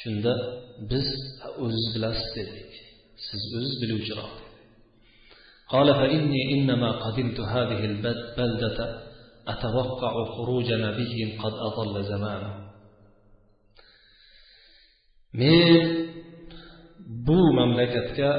shunda 0.00 0.32
biz 0.90 1.08
o'ziz 1.64 1.86
bilasiz 1.94 2.28
dedik 2.38 2.70
siz 3.26 3.40
o'ziz 3.56 3.74
biluvchiroq 3.82 4.32
قال 5.76 5.88
فإني 6.00 6.42
إنما 6.54 6.90
قدمت 7.04 7.38
هذه 7.54 7.80
البلدة 7.90 8.78
أتوقع 9.52 10.12
خروج 10.34 10.68
نبي 10.86 11.18
قد 11.42 11.54
أضل 11.68 11.94
زمانه 12.12 12.52
men 15.40 15.84
bu 17.26 17.38
mamlakatga 17.58 18.30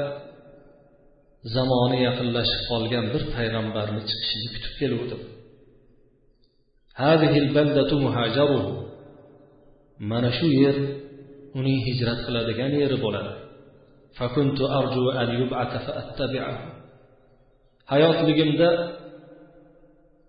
zamoni 1.54 1.98
yaqinlashib 2.08 2.60
qolgan 2.70 3.04
bir 3.14 3.22
payg'ambarni 3.34 4.00
chiqishini 4.08 4.48
kutib 4.54 4.74
keluvdim 4.80 5.22
mana 10.10 10.30
shu 10.38 10.46
yer 10.62 10.76
uning 11.58 11.78
hijrat 11.86 12.18
qiladigan 12.26 12.72
yeri 12.82 12.98
bo'ladi 13.06 13.32
فكنت 14.18 14.60
أرجو 14.78 15.10
أن 15.10 15.28
يبعث 15.40 15.72
فأتبعه 15.86 16.56
hayotligimda 17.92 18.68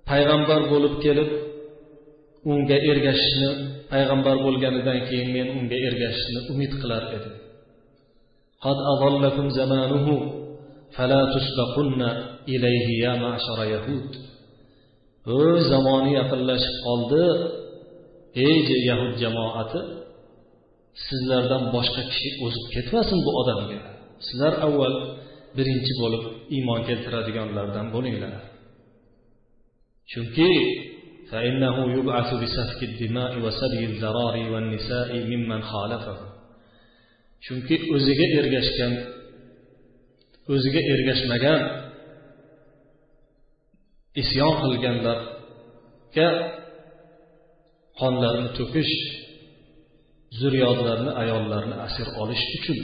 payg'ambar 0.10 0.62
bo'lib 0.72 0.96
kelib 1.06 1.30
unga 2.52 2.78
ergashishni 2.92 3.50
payg'ambar 3.92 4.36
bo'lganidan 4.46 5.00
keyin 5.08 5.30
men 5.36 5.48
unga 5.58 5.78
ergashishni 5.88 6.40
umid 6.52 6.72
qilar 6.82 7.04
edim 7.18 7.36
قد 8.66 8.78
أضلكم 8.94 9.46
زمانه 9.50 10.06
فلا 10.96 11.22
تسبقن 11.36 12.02
إليه 12.54 12.88
يا 13.04 13.14
معشر 13.24 13.60
يهود 13.74 14.10
o'y 15.36 15.58
zamoni 15.72 16.12
yaqinlashib 16.20 16.76
qoldi 16.86 17.24
ey 18.48 18.58
yahud 18.90 19.14
jamoati 19.24 19.80
sizlardan 21.08 21.64
boshqa 21.76 22.02
kishi 22.12 22.30
o'zib 22.46 22.66
ketmasin 22.76 23.20
bu 23.26 23.32
odamga 23.42 23.80
sizlar 24.28 24.54
avval 24.68 24.96
birinchi 25.58 25.94
bo'lib 26.02 26.24
iymon 26.56 26.80
keltiradiganlardan 26.88 27.88
bo'linglar 27.96 28.34
chunki 30.12 30.52
فإنه 31.32 31.76
يبعث 31.98 32.30
بسفك 32.42 32.82
الدماء 32.90 33.32
وسبي 33.46 33.84
الذراري 33.92 34.46
والنساء 34.54 35.10
ممن 35.32 35.62
خالفه 35.72 36.18
chunki 37.46 37.76
o'ziga 37.96 38.28
ergashgan 38.40 38.94
o'ziga 40.54 40.82
ergashmagan 40.94 41.60
isyon 44.23 44.53
qilganlarga 44.63 46.29
qonlarni 48.01 48.49
to'kish 48.59 48.93
zurriyotlarni 50.41 51.11
ayollarni 51.23 51.77
asir 51.87 52.07
olish 52.23 52.45
uchun 52.59 52.79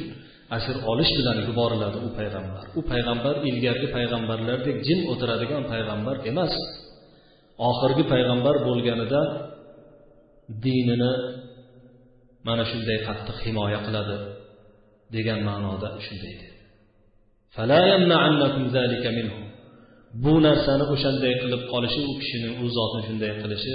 asir 0.56 0.76
olish 0.92 1.12
bilan 1.18 1.38
yuboriladi 1.48 1.98
u 2.06 2.08
payg'ambar. 2.18 2.64
U 2.78 2.80
payg'ambar 2.92 3.34
ilgargi 3.48 3.88
payg'ambarlardek 3.96 4.76
jim 4.86 5.00
o'tiradigan 5.12 5.62
payg'ambar 5.72 6.16
emas. 6.30 6.54
Oxirgi 7.68 8.04
payg'ambar 8.12 8.56
bo'lganida 8.68 9.22
dinini 10.64 11.12
mana 12.46 12.64
shunday 12.70 12.98
qattiq 13.08 13.36
himoya 13.46 13.78
qiladi 13.86 14.16
degan 15.14 15.40
ma'noda 15.48 15.88
shunday 16.06 16.34
dedi 16.40 16.56
bu 20.23 20.34
narsani 20.47 20.84
o'shanday 20.93 21.34
qilib 21.41 21.62
qolishi 21.71 22.01
u 22.12 22.13
kishini 22.21 22.49
u 22.62 22.65
zotni 22.77 23.01
shunday 23.07 23.31
qilishi 23.41 23.73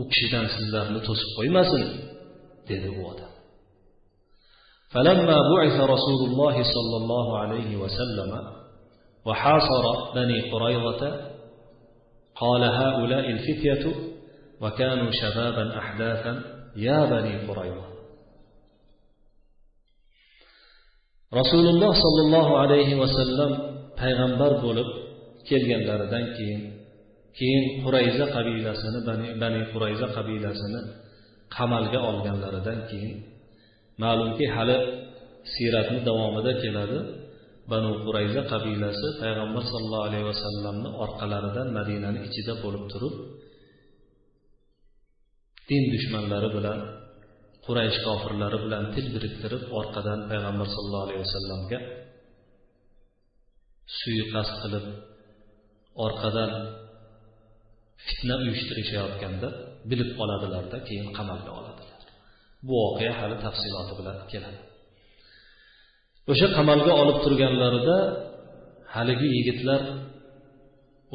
u 0.00 0.02
kishidan 0.10 0.46
sizlarni 0.54 1.00
to'sib 1.06 1.30
qo'ymasin 1.38 1.82
dedi 2.70 2.90
u 3.00 3.02
odam 3.12 3.32
فلما 4.94 5.38
بعث 5.54 5.76
رسول 5.94 6.20
الله 6.28 6.56
صلى 6.74 6.96
الله 7.00 7.26
عليه 7.42 7.70
وسلم 7.82 8.30
وحاصر 9.26 9.84
بني 10.16 10.38
قريظة 10.52 11.02
قال 12.42 12.62
هؤلاء 12.80 13.24
الفتية 13.30 13.84
وكانوا 14.62 15.10
شبابا 15.20 15.64
أحداثا 15.80 16.32
يا 16.76 17.00
بني 17.12 17.34
قريظة 17.48 17.86
رسول 21.40 21.66
الله 21.72 21.92
صلى 22.04 22.20
الله 22.26 22.48
عليه 22.58 22.90
وسلم 23.02 23.50
payg'ambar 24.00 24.52
bo'lib 24.64 24.88
kelganlaridan 25.49 26.25
keyin 26.37 26.61
keyin 27.37 27.63
qurayza 27.83 28.25
qabilasini 28.35 28.99
bani 29.41 29.61
qurayza 29.73 30.07
qabilasini 30.17 30.81
qamalga 31.55 31.99
olganlaridan 32.09 32.79
keyin 32.89 33.17
ma'lumki 34.03 34.45
hali 34.55 34.77
siyratni 35.53 35.99
davomida 36.07 36.51
keladi 36.63 36.99
banu 37.71 37.89
qurayza 38.05 38.41
qabilasi 38.51 39.07
payg'ambar 39.21 39.63
sollallohu 39.71 40.07
alayhi 40.09 40.27
vasallamni 40.31 40.89
orqalaridan 41.03 41.67
madinani 41.77 42.19
ichida 42.27 42.53
bo'lib 42.63 42.83
turib 42.91 43.15
din 45.69 45.83
dushmanlari 45.93 46.49
bilan 46.57 46.79
quraysh 47.65 47.97
kofirlari 48.07 48.57
bilan 48.65 48.83
til 48.93 49.05
biriktirib 49.15 49.63
orqadan 49.79 50.19
payg'ambar 50.29 50.67
sallallohu 50.75 51.05
alayhi 51.07 51.21
vasallamga 51.25 51.79
suiqasd 53.99 54.55
qilib 54.63 54.85
orqadan 56.05 56.51
fitna 58.05 58.35
uyushtirishayotganda 58.43 59.47
bilib 59.89 60.09
qoladilarda 60.19 60.77
keyin 60.87 61.07
qamalga 61.17 61.51
oladilar. 61.59 62.01
Bu 62.65 62.73
voqea 62.83 63.13
hali 63.19 63.35
tafsiloti 63.45 63.93
bilan 63.99 64.17
keladi. 64.31 64.59
O'sha 66.31 66.47
qamalga 66.57 66.91
olib 67.01 67.17
turganlarida 67.25 67.97
haligi 68.95 69.27
yigitlar 69.37 69.81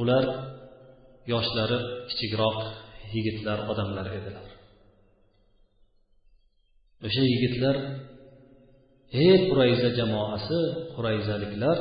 ular 0.00 0.24
yoshlari 1.32 1.78
kichikroq 2.08 2.58
yigitlar 3.14 3.58
odamlar 3.70 4.06
edilar. 4.18 4.46
O'sha 7.06 7.22
yigitlar 7.32 7.76
ey 9.22 9.34
qurayza 9.48 9.88
jamoasi 9.98 10.58
qurayzaliklar 10.94 11.78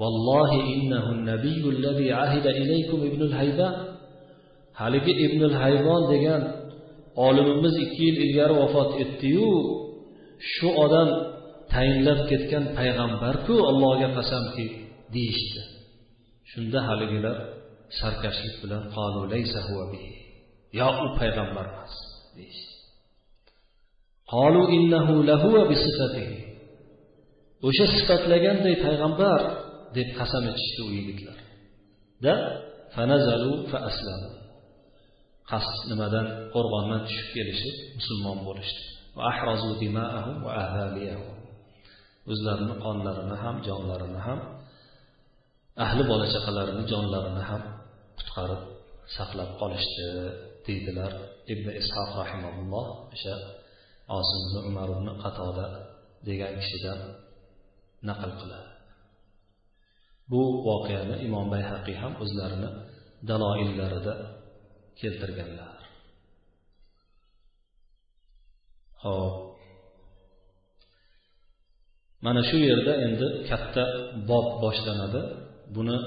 vallohi 0.00 0.58
innahu 0.74 1.10
nabiyyu 1.30 1.68
allazi 1.74 2.06
ahida 2.24 2.50
ilaykum 2.62 3.00
ibnul 3.08 3.34
hayba. 3.40 3.68
Haligi 4.80 5.12
ibnul 5.26 5.56
haybon 5.62 6.02
degan 6.12 6.42
olimimiz 7.26 7.74
ikki 7.84 8.02
yil 8.06 8.16
ilgari 8.24 8.54
vafot 8.62 8.90
etdiyu 9.02 9.50
shu 10.52 10.68
odam 10.84 11.08
tayinlab 11.72 12.20
ketgan 12.30 12.64
payg'ambarku 12.78 13.54
allohga 13.70 14.08
qasamki 14.18 14.66
deyishdi. 15.14 15.62
Shunda 16.50 16.78
haligilar 16.88 17.36
sarkashlik 17.98 18.54
bilan 18.62 18.82
yo 20.80 20.88
u 21.04 21.06
payg'ambar 21.20 21.66
emas 21.72 21.94
deyishdi. 22.36 22.72
O'sha 27.66 27.86
sifatlaganday 27.94 28.74
payg'ambar 28.86 29.40
deb 29.96 30.08
qasam 30.18 30.44
ichishdi 30.52 30.80
u 30.88 30.90
yigitlar. 30.98 31.38
Da 32.24 32.34
qasd 35.50 35.78
nimadan 35.90 36.26
qo'rg'ondan 36.54 37.00
tushib 37.06 37.28
kelishib 37.36 37.76
musulmon 37.98 38.38
bo'lishdi. 38.48 38.82
O'zlarini 42.32 42.74
qonlarini 42.84 43.36
ham 43.44 43.56
jonlarini 43.68 44.20
ham 44.26 44.40
ahli 45.84 46.02
bola 46.10 46.26
chaqalarini 46.34 46.84
jonlarini 46.92 47.42
ham 47.50 47.62
qutqarib 48.18 48.62
saqlab 49.16 49.50
qolishdi 49.60 50.06
deydilar 50.66 51.12
ibn 51.52 51.66
ishoq 51.80 52.10
rahimaulloh 52.20 52.86
o'sha 53.14 53.34
osim 54.18 54.40
ibn 54.46 54.56
umar 54.70 54.88
ibn 54.96 55.08
qatoda 55.24 55.66
degan 56.28 56.52
kishidan 56.60 57.00
naql 58.08 58.32
qiladi. 58.40 58.73
Bu 60.30 60.42
voqeani 60.68 61.16
imom 61.26 61.46
bayhaqiy 61.54 61.96
ham 62.02 62.12
o'zlarini 62.24 62.70
daloillarida 63.28 64.14
keltirganlar. 65.00 65.76
Ho'p 69.02 69.34
mana 72.24 72.42
shu 72.48 72.56
yerda 72.68 72.92
endi 73.06 73.26
katta 73.50 73.84
bob 74.30 74.46
boshlanadi. 74.64 75.22
Buni 75.76 75.98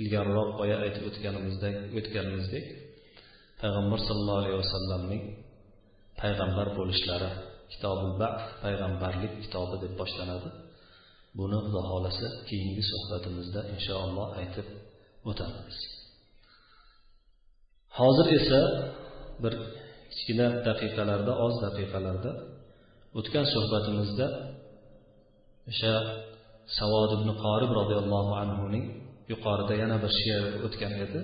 ilgariroq 0.00 0.50
boya 0.60 0.76
aytib 0.84 1.02
o'tganimizdek 1.08 1.74
o'tganimizdek 1.98 2.66
payg'ambar 3.60 3.98
sallallohu 4.08 4.40
alayhi 4.42 4.58
vasallamning 4.64 5.22
payg'ambar 6.20 6.68
bo'lishlari 6.78 7.30
kitobul 7.72 8.12
baf 8.20 8.36
payg'ambarlik 8.64 9.32
kitobi 9.42 9.76
deb 9.84 9.92
boshlanadi. 10.00 10.48
Buni 11.38 11.56
xudo 11.64 11.80
xohlasa 11.90 12.26
keyingi 12.48 12.82
suhbatimizda 12.92 13.60
inshaalloh 13.74 14.28
aytib 14.40 14.66
o'tamiz. 15.30 15.76
Hozir 17.98 18.26
esa 18.38 18.60
bir 19.42 19.52
kichkina 20.10 20.46
daqiqalarda 20.68 21.32
oz 21.46 21.54
daqiqalarda 21.64 22.30
o'tgan 23.18 23.46
suhbatimizda 23.54 24.26
o'sha 25.70 25.94
savod 26.78 27.10
ibn 27.18 27.28
qorib 27.44 27.70
roziyallohu 27.80 28.32
anhuning 28.42 28.86
yuqorida 29.32 29.74
yana 29.82 29.96
bir 30.02 30.12
she'r 30.20 30.44
o'tgan 30.66 30.94
edi. 31.04 31.20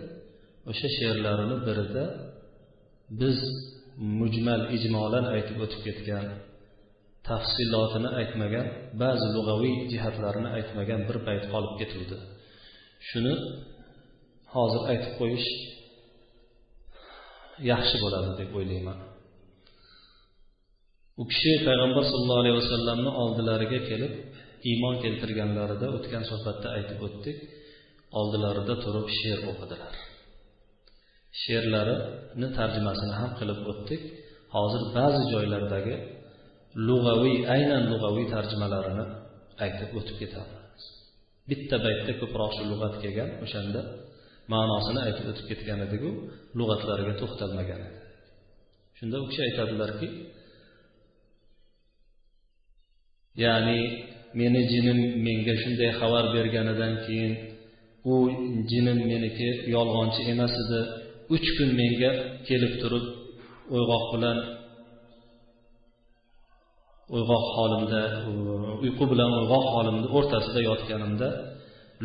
O'sha 0.71 0.89
she'rlarini 0.97 1.57
birida 1.67 2.05
biz 3.21 3.39
mujmal 4.21 4.63
ijmolan 4.77 5.25
aytib 5.35 5.57
o'tib 5.65 5.81
ketgan 5.87 6.27
tafsilotini 7.29 8.11
aytmagan 8.21 8.67
ba'zi 9.03 9.27
lug'aviy 9.37 9.77
jihatlarini 9.93 10.51
aytmagan 10.59 11.01
bir 11.09 11.17
bayt 11.27 11.45
qolib 11.53 11.75
ketuvdi. 11.81 12.17
Shuni 13.09 13.35
hozir 14.55 14.83
aytib 14.93 15.13
qo'yish 15.21 15.49
yaxshi 17.73 17.97
bo'ladi 18.05 18.31
deb 18.41 18.51
o'ylayman. 18.59 18.99
U 21.21 21.23
kishi 21.33 21.53
payg'ambar 21.67 22.03
sallallohu 22.11 22.43
alayhi 22.43 22.59
vasallamni 22.63 23.11
oldilariga 23.23 23.81
kelib 23.91 24.15
iymon 24.71 24.95
keltirganlarida 25.05 25.87
o'tgan 25.97 26.25
suhbatda 26.31 26.69
aytib 26.77 26.99
o'tdik 27.07 27.39
oldilarida 28.21 28.75
turib 28.85 29.09
she'r 29.19 29.41
o'qidilar. 29.51 29.95
She'rlarini 31.43 32.49
tarjimasini 32.59 33.15
ham 33.21 33.31
qilib 33.39 33.61
o'tdik. 33.73 34.03
Hozir 34.57 34.83
ba'zi 34.97 35.23
joylardagi 35.33 35.95
lug'aviy 36.89 37.39
aynan 37.55 37.83
lug'aviy 37.93 38.27
tarjimalarini 38.35 39.05
aytib 39.65 39.91
o'tib 39.99 40.17
ketamiz. 40.23 40.83
Bitta 41.51 41.77
baytda 41.87 42.13
ko'proq 42.21 42.53
shu 42.57 42.65
lug'at 42.73 42.95
kelgan 43.03 43.31
o'shanda 43.45 43.81
ma'nosini 44.53 45.01
aytib 45.07 45.27
o'tib 45.31 45.47
ketgan 45.51 45.79
ediku 45.87 46.11
lug'atlariga 46.59 47.15
to'xtalmagan 47.21 47.81
edi. 47.89 48.01
Shunda 48.99 49.17
u 49.23 49.25
kishi 49.31 49.43
aytadilarki 49.49 50.09
ya'ni 53.45 53.81
meni 54.41 54.61
jinim 54.73 54.99
menga 55.27 55.55
shunday 55.63 55.91
xabar 56.01 56.25
berganidan 56.37 56.95
keyin 57.07 57.33
u 58.13 58.15
jinim 58.71 58.99
meniki 59.11 59.49
yolg'onchi 59.75 60.23
emas 60.33 60.55
edi. 60.65 60.81
Uch 61.35 61.49
kun 61.57 61.71
menga 61.81 62.11
kelib 62.49 62.73
turib 62.83 63.07
uyg'oq 63.77 64.05
bilan 64.15 64.39
uyg'oq 67.15 67.45
holimda 67.57 68.01
uyqu 68.85 69.05
bilan 69.13 69.31
uyg'oq 69.41 69.65
holimni 69.75 70.09
o'rtasida 70.17 70.61
yotganimda 70.71 71.29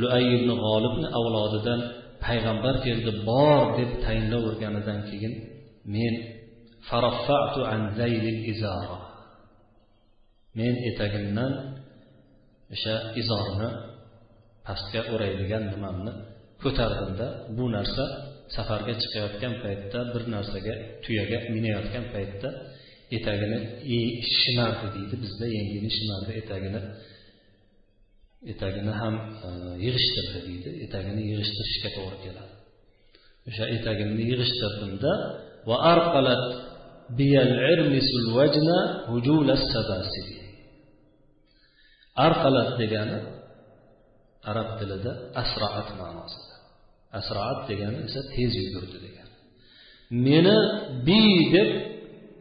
luay 0.01 0.25
ibn 0.37 0.49
g'olibni 0.63 1.07
avlodidan 1.19 1.79
payg'ambar 2.25 2.75
keldi 2.85 3.11
bor 3.29 3.61
deb 3.79 3.91
tayinlaverganidan 4.05 4.99
keyin 5.09 5.33
men 5.95 6.13
men 10.59 10.73
etagimdan 10.89 11.51
o'sha 12.73 12.95
izorni 13.21 13.69
pastga 14.67 15.01
o'raydigan 15.13 15.63
nimamni 15.73 16.13
ko'tardimda 16.63 17.27
bu 17.57 17.65
narsa 17.75 18.03
safarga 18.55 18.93
chiqayotgan 19.01 19.53
paytda 19.63 19.99
bir 20.13 20.23
narsaga 20.35 20.73
tuyaga 21.03 21.37
minayotgan 21.55 22.05
paytda 22.15 22.49
etagini 23.17 23.59
shimardi 24.39 24.87
deydi. 24.95 25.15
Bizda 25.23 25.45
yengini 25.57 25.89
shimardi 25.97 26.31
etagini 26.41 26.81
etagini 28.51 28.91
ham 29.01 29.15
e, 29.47 29.49
yig'ishtirdi 29.85 30.39
deydi. 30.47 30.69
Etagini 30.85 31.21
yig'ishtirishga 31.31 31.89
to'g'ri 31.97 32.17
keladi. 32.25 32.53
O'sha 33.49 33.65
etagimni 33.77 34.23
yig'ishtirdimda 34.31 35.11
va 35.69 35.75
arqalat 35.93 36.45
biyal 37.19 37.53
irmisul 37.73 38.27
vajna 38.37 38.79
hujulas 39.11 39.63
sabasili 39.73 40.37
arqalat 42.27 42.69
degani 42.81 43.19
arab 44.51 44.69
tilida 44.79 45.11
asraat 45.41 45.89
ma'nosida. 45.99 46.55
Asraat 47.19 47.59
degani 47.69 47.99
esa 48.07 48.21
tez 48.33 48.51
yugurdi 48.61 48.97
degani. 49.05 49.33
Meni 50.25 50.57
bi 51.07 51.21
deb 51.55 51.69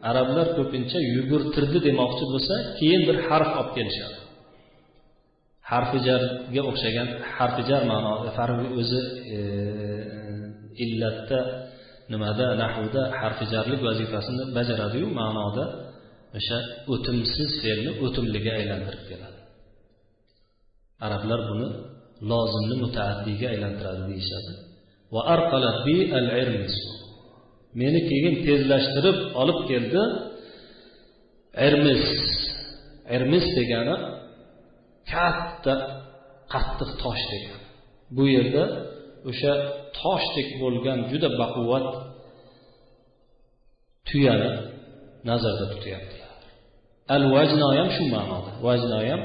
arablar 0.09 0.47
ko'pincha 0.57 0.99
yugurtirdi 1.15 1.77
demoqchi 1.87 2.25
bo'lsa 2.33 2.55
keyin 2.79 3.01
bir 3.07 3.17
harf 3.27 3.51
olib 3.59 3.71
kelishadi. 3.77 4.17
Harfi 5.71 5.97
jarga 6.07 6.61
o'xshagan 6.69 7.07
harfi 7.35 7.61
jar 7.69 7.81
ma'noda 7.91 8.29
farqi 8.37 8.67
o'zi 8.79 9.01
e, 9.35 9.37
illatda 10.83 11.39
nimada 12.11 12.45
nahvda 12.61 13.01
harfi 13.19 13.45
jarlik 13.53 13.79
vazifasini 13.87 14.43
bajaradiyu 14.57 15.07
ma'noda 15.19 15.65
o'sha 16.37 16.57
o'timsiz 16.93 17.49
fe'lni 17.61 17.91
o'timliga 18.05 18.51
aylantirib 18.59 19.03
keladi. 19.11 19.39
Arablar 21.05 21.39
buni 21.49 21.67
lozimni 22.31 22.75
mutaaddiyga 22.83 23.47
aylantiradi 23.53 24.01
deyishadi. 24.11 24.51
Va 25.13 25.21
arqalat 25.35 25.77
bi 25.87 25.97
al 26.19 26.27
meni 27.79 27.99
keyin 28.09 28.35
tezlashtirib 28.45 29.17
olib 29.41 29.59
keldi. 29.69 30.01
Ermis 31.67 32.05
ermis 33.15 33.45
degani 33.57 33.95
katta 35.11 35.73
qattiq 36.53 36.91
tosh 37.03 37.23
degani. 37.31 37.65
Bu 38.15 38.23
yerda 38.35 38.63
o'sha 39.29 39.53
toshdek 39.99 40.49
bo'lgan 40.61 40.99
juda 41.11 41.29
baquvvat 41.41 41.87
tuyani 44.07 44.51
nazarda 45.29 45.65
tutyaptilar. 45.73 46.31
Al 47.15 47.23
vajno 47.35 47.67
ham 47.77 47.89
shu 47.95 48.03
ma'noda. 48.15 48.51
Vajno 48.67 48.99
ham 49.09 49.21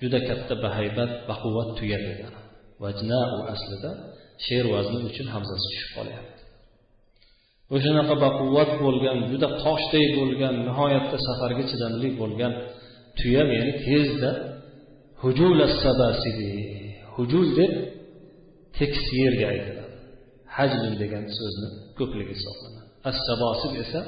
juda 0.00 0.18
katta 0.28 0.54
bahaybat 0.64 1.10
baquvvat 1.30 1.68
tuya 1.78 1.98
degani. 2.08 2.40
Vajna 2.84 3.20
u 3.36 3.38
aslida 3.54 3.90
she'r 4.46 4.66
vazni 4.74 4.98
uchun 5.08 5.26
hamzasi 5.34 5.66
tushib 5.72 5.90
qolyapti. 5.98 6.37
O'shanaqa 7.74 8.14
baquvvat 8.24 8.70
bo'lgan 8.84 9.18
juda 9.30 9.48
toshday 9.64 10.06
bo'lgan 10.18 10.54
nihoyatda 10.68 11.16
safarga 11.26 11.64
chidamli 11.70 12.08
bo'lgan 12.20 12.52
tuya 13.18 13.42
meni 13.52 13.72
tezda 13.86 14.30
hujul 15.22 15.52
hujul 17.14 17.46
deb 17.60 17.72
tekis 18.78 19.06
yerga 19.22 19.46
aytiladi 19.52 19.94
hajlin 20.56 20.94
degan 21.02 21.24
so'zni 21.38 21.68
ko'pligi 21.98 22.32
hisoblanadi 22.38 22.88
as 23.08 23.16
esa 23.84 24.00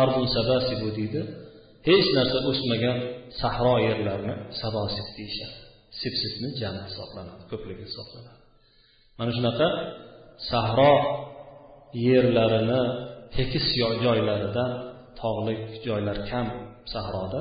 ardun 0.00 0.26
sabasibu 0.36 0.88
deydi. 0.98 1.22
Hech 1.88 2.08
narsa 2.16 2.38
o'smagan 2.50 2.98
sahro 3.40 3.74
yerlarni 3.88 4.34
sabosib 4.60 5.06
deyishadi. 5.16 5.56
Sipsisni 6.00 6.48
jami 6.60 6.80
hisoblanadi 6.88 7.42
ko'pligi 7.52 7.84
hisoblanadi 7.88 8.40
mana 9.18 9.30
shunaqa 9.36 9.68
sahro 10.50 10.94
yerlarini 12.08 12.82
tekis 13.36 13.66
joylaridan 14.04 14.70
tog'li 15.20 15.54
joylar 15.86 16.18
kam 16.30 16.46
sahroda 16.92 17.40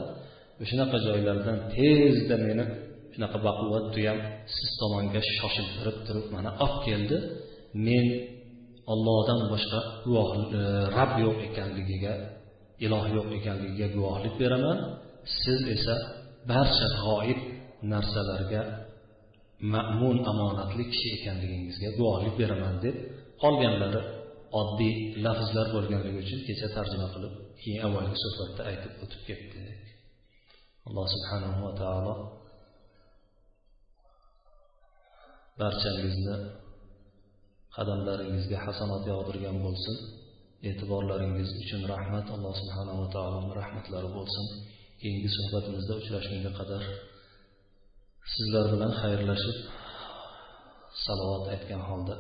o'shanaqa 0.61 0.97
joylardan 1.07 1.57
tezda 1.75 2.35
meni 2.47 2.65
shunaqa 3.13 3.37
baquvvat 3.47 3.85
tuyam 3.93 4.17
siz 4.55 4.69
tomonga 4.81 5.21
shoshiltirib 5.37 5.97
turib 6.07 6.27
mana 6.35 6.49
olib 6.65 6.77
keldi. 6.87 7.17
Men 7.87 8.05
ollohdan 8.93 9.39
boshqa 9.51 9.79
guvoh 10.05 10.29
e, 10.59 10.61
rab 10.97 11.11
yo'q 11.23 11.37
ekanligiga 11.49 12.13
iloh 12.85 13.05
yo'q 13.15 13.27
ekanligiga 13.39 13.87
guvohlik 13.95 14.35
beraman. 14.41 14.77
Siz 15.41 15.59
esa 15.75 15.95
barcha 16.51 16.87
g'oyib 17.03 17.39
narsalarga 17.93 18.61
ma'mun 19.73 20.17
omonatli 20.31 20.83
kishi 20.93 21.07
ekanligingizga 21.17 21.89
guvohlik 21.99 22.35
beraman 22.41 22.75
deb 22.85 22.95
qolganlari 23.41 24.01
oddiy 24.59 24.95
lafzlar 25.25 25.67
bo'lganligi 25.75 26.19
uchun 26.23 26.39
kecha 26.47 26.67
tarjima 26.75 27.07
qilib 27.13 27.33
keyin 27.61 27.81
avvalgi 27.87 28.17
suhbatda 28.23 28.61
aytib 28.71 28.93
o'tib 29.03 29.21
ketdik 29.29 29.81
alloh 30.87 31.05
subhanahu 31.15 31.59
va 31.65 31.71
taolo 31.81 32.13
barchangizni 35.61 36.35
qadamlaringizga 37.75 38.57
hasanot 38.65 39.03
yog'dirgan 39.11 39.57
bo'lsin 39.65 39.97
e'tiborlaringiz 40.69 41.49
uchun 41.63 41.81
rahmat. 41.93 42.25
Alloh 42.35 42.53
subhanava 42.61 43.05
taoloni 43.15 43.51
rahmatlari 43.61 44.09
bo'lsin. 44.17 44.45
Keyingi 45.01 45.29
suhbatimizda 45.37 45.93
uchrashgunga 46.01 46.51
qadar 46.59 46.83
sizlar 48.33 48.65
bilan 48.73 48.91
xayrlashib 49.01 49.57
salovat 51.05 51.45
aytgan 51.53 51.81
holda 51.89 52.15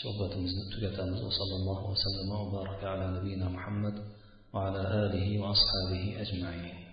suhbatimizni 0.00 0.62
tugatamiz 0.74 1.20
va 1.26 1.30
sallallohu 1.38 1.84
vasallam 1.92 2.28
va 2.30 2.46
baraka 2.56 2.86
ala 2.92 3.06
nabiyina 3.16 3.46
muhammad 3.56 3.96
va 4.52 4.60
ala 4.68 4.82
alihi 5.06 5.38
va 5.42 5.48
ashabihi 5.56 6.08
ajmain 6.22 6.83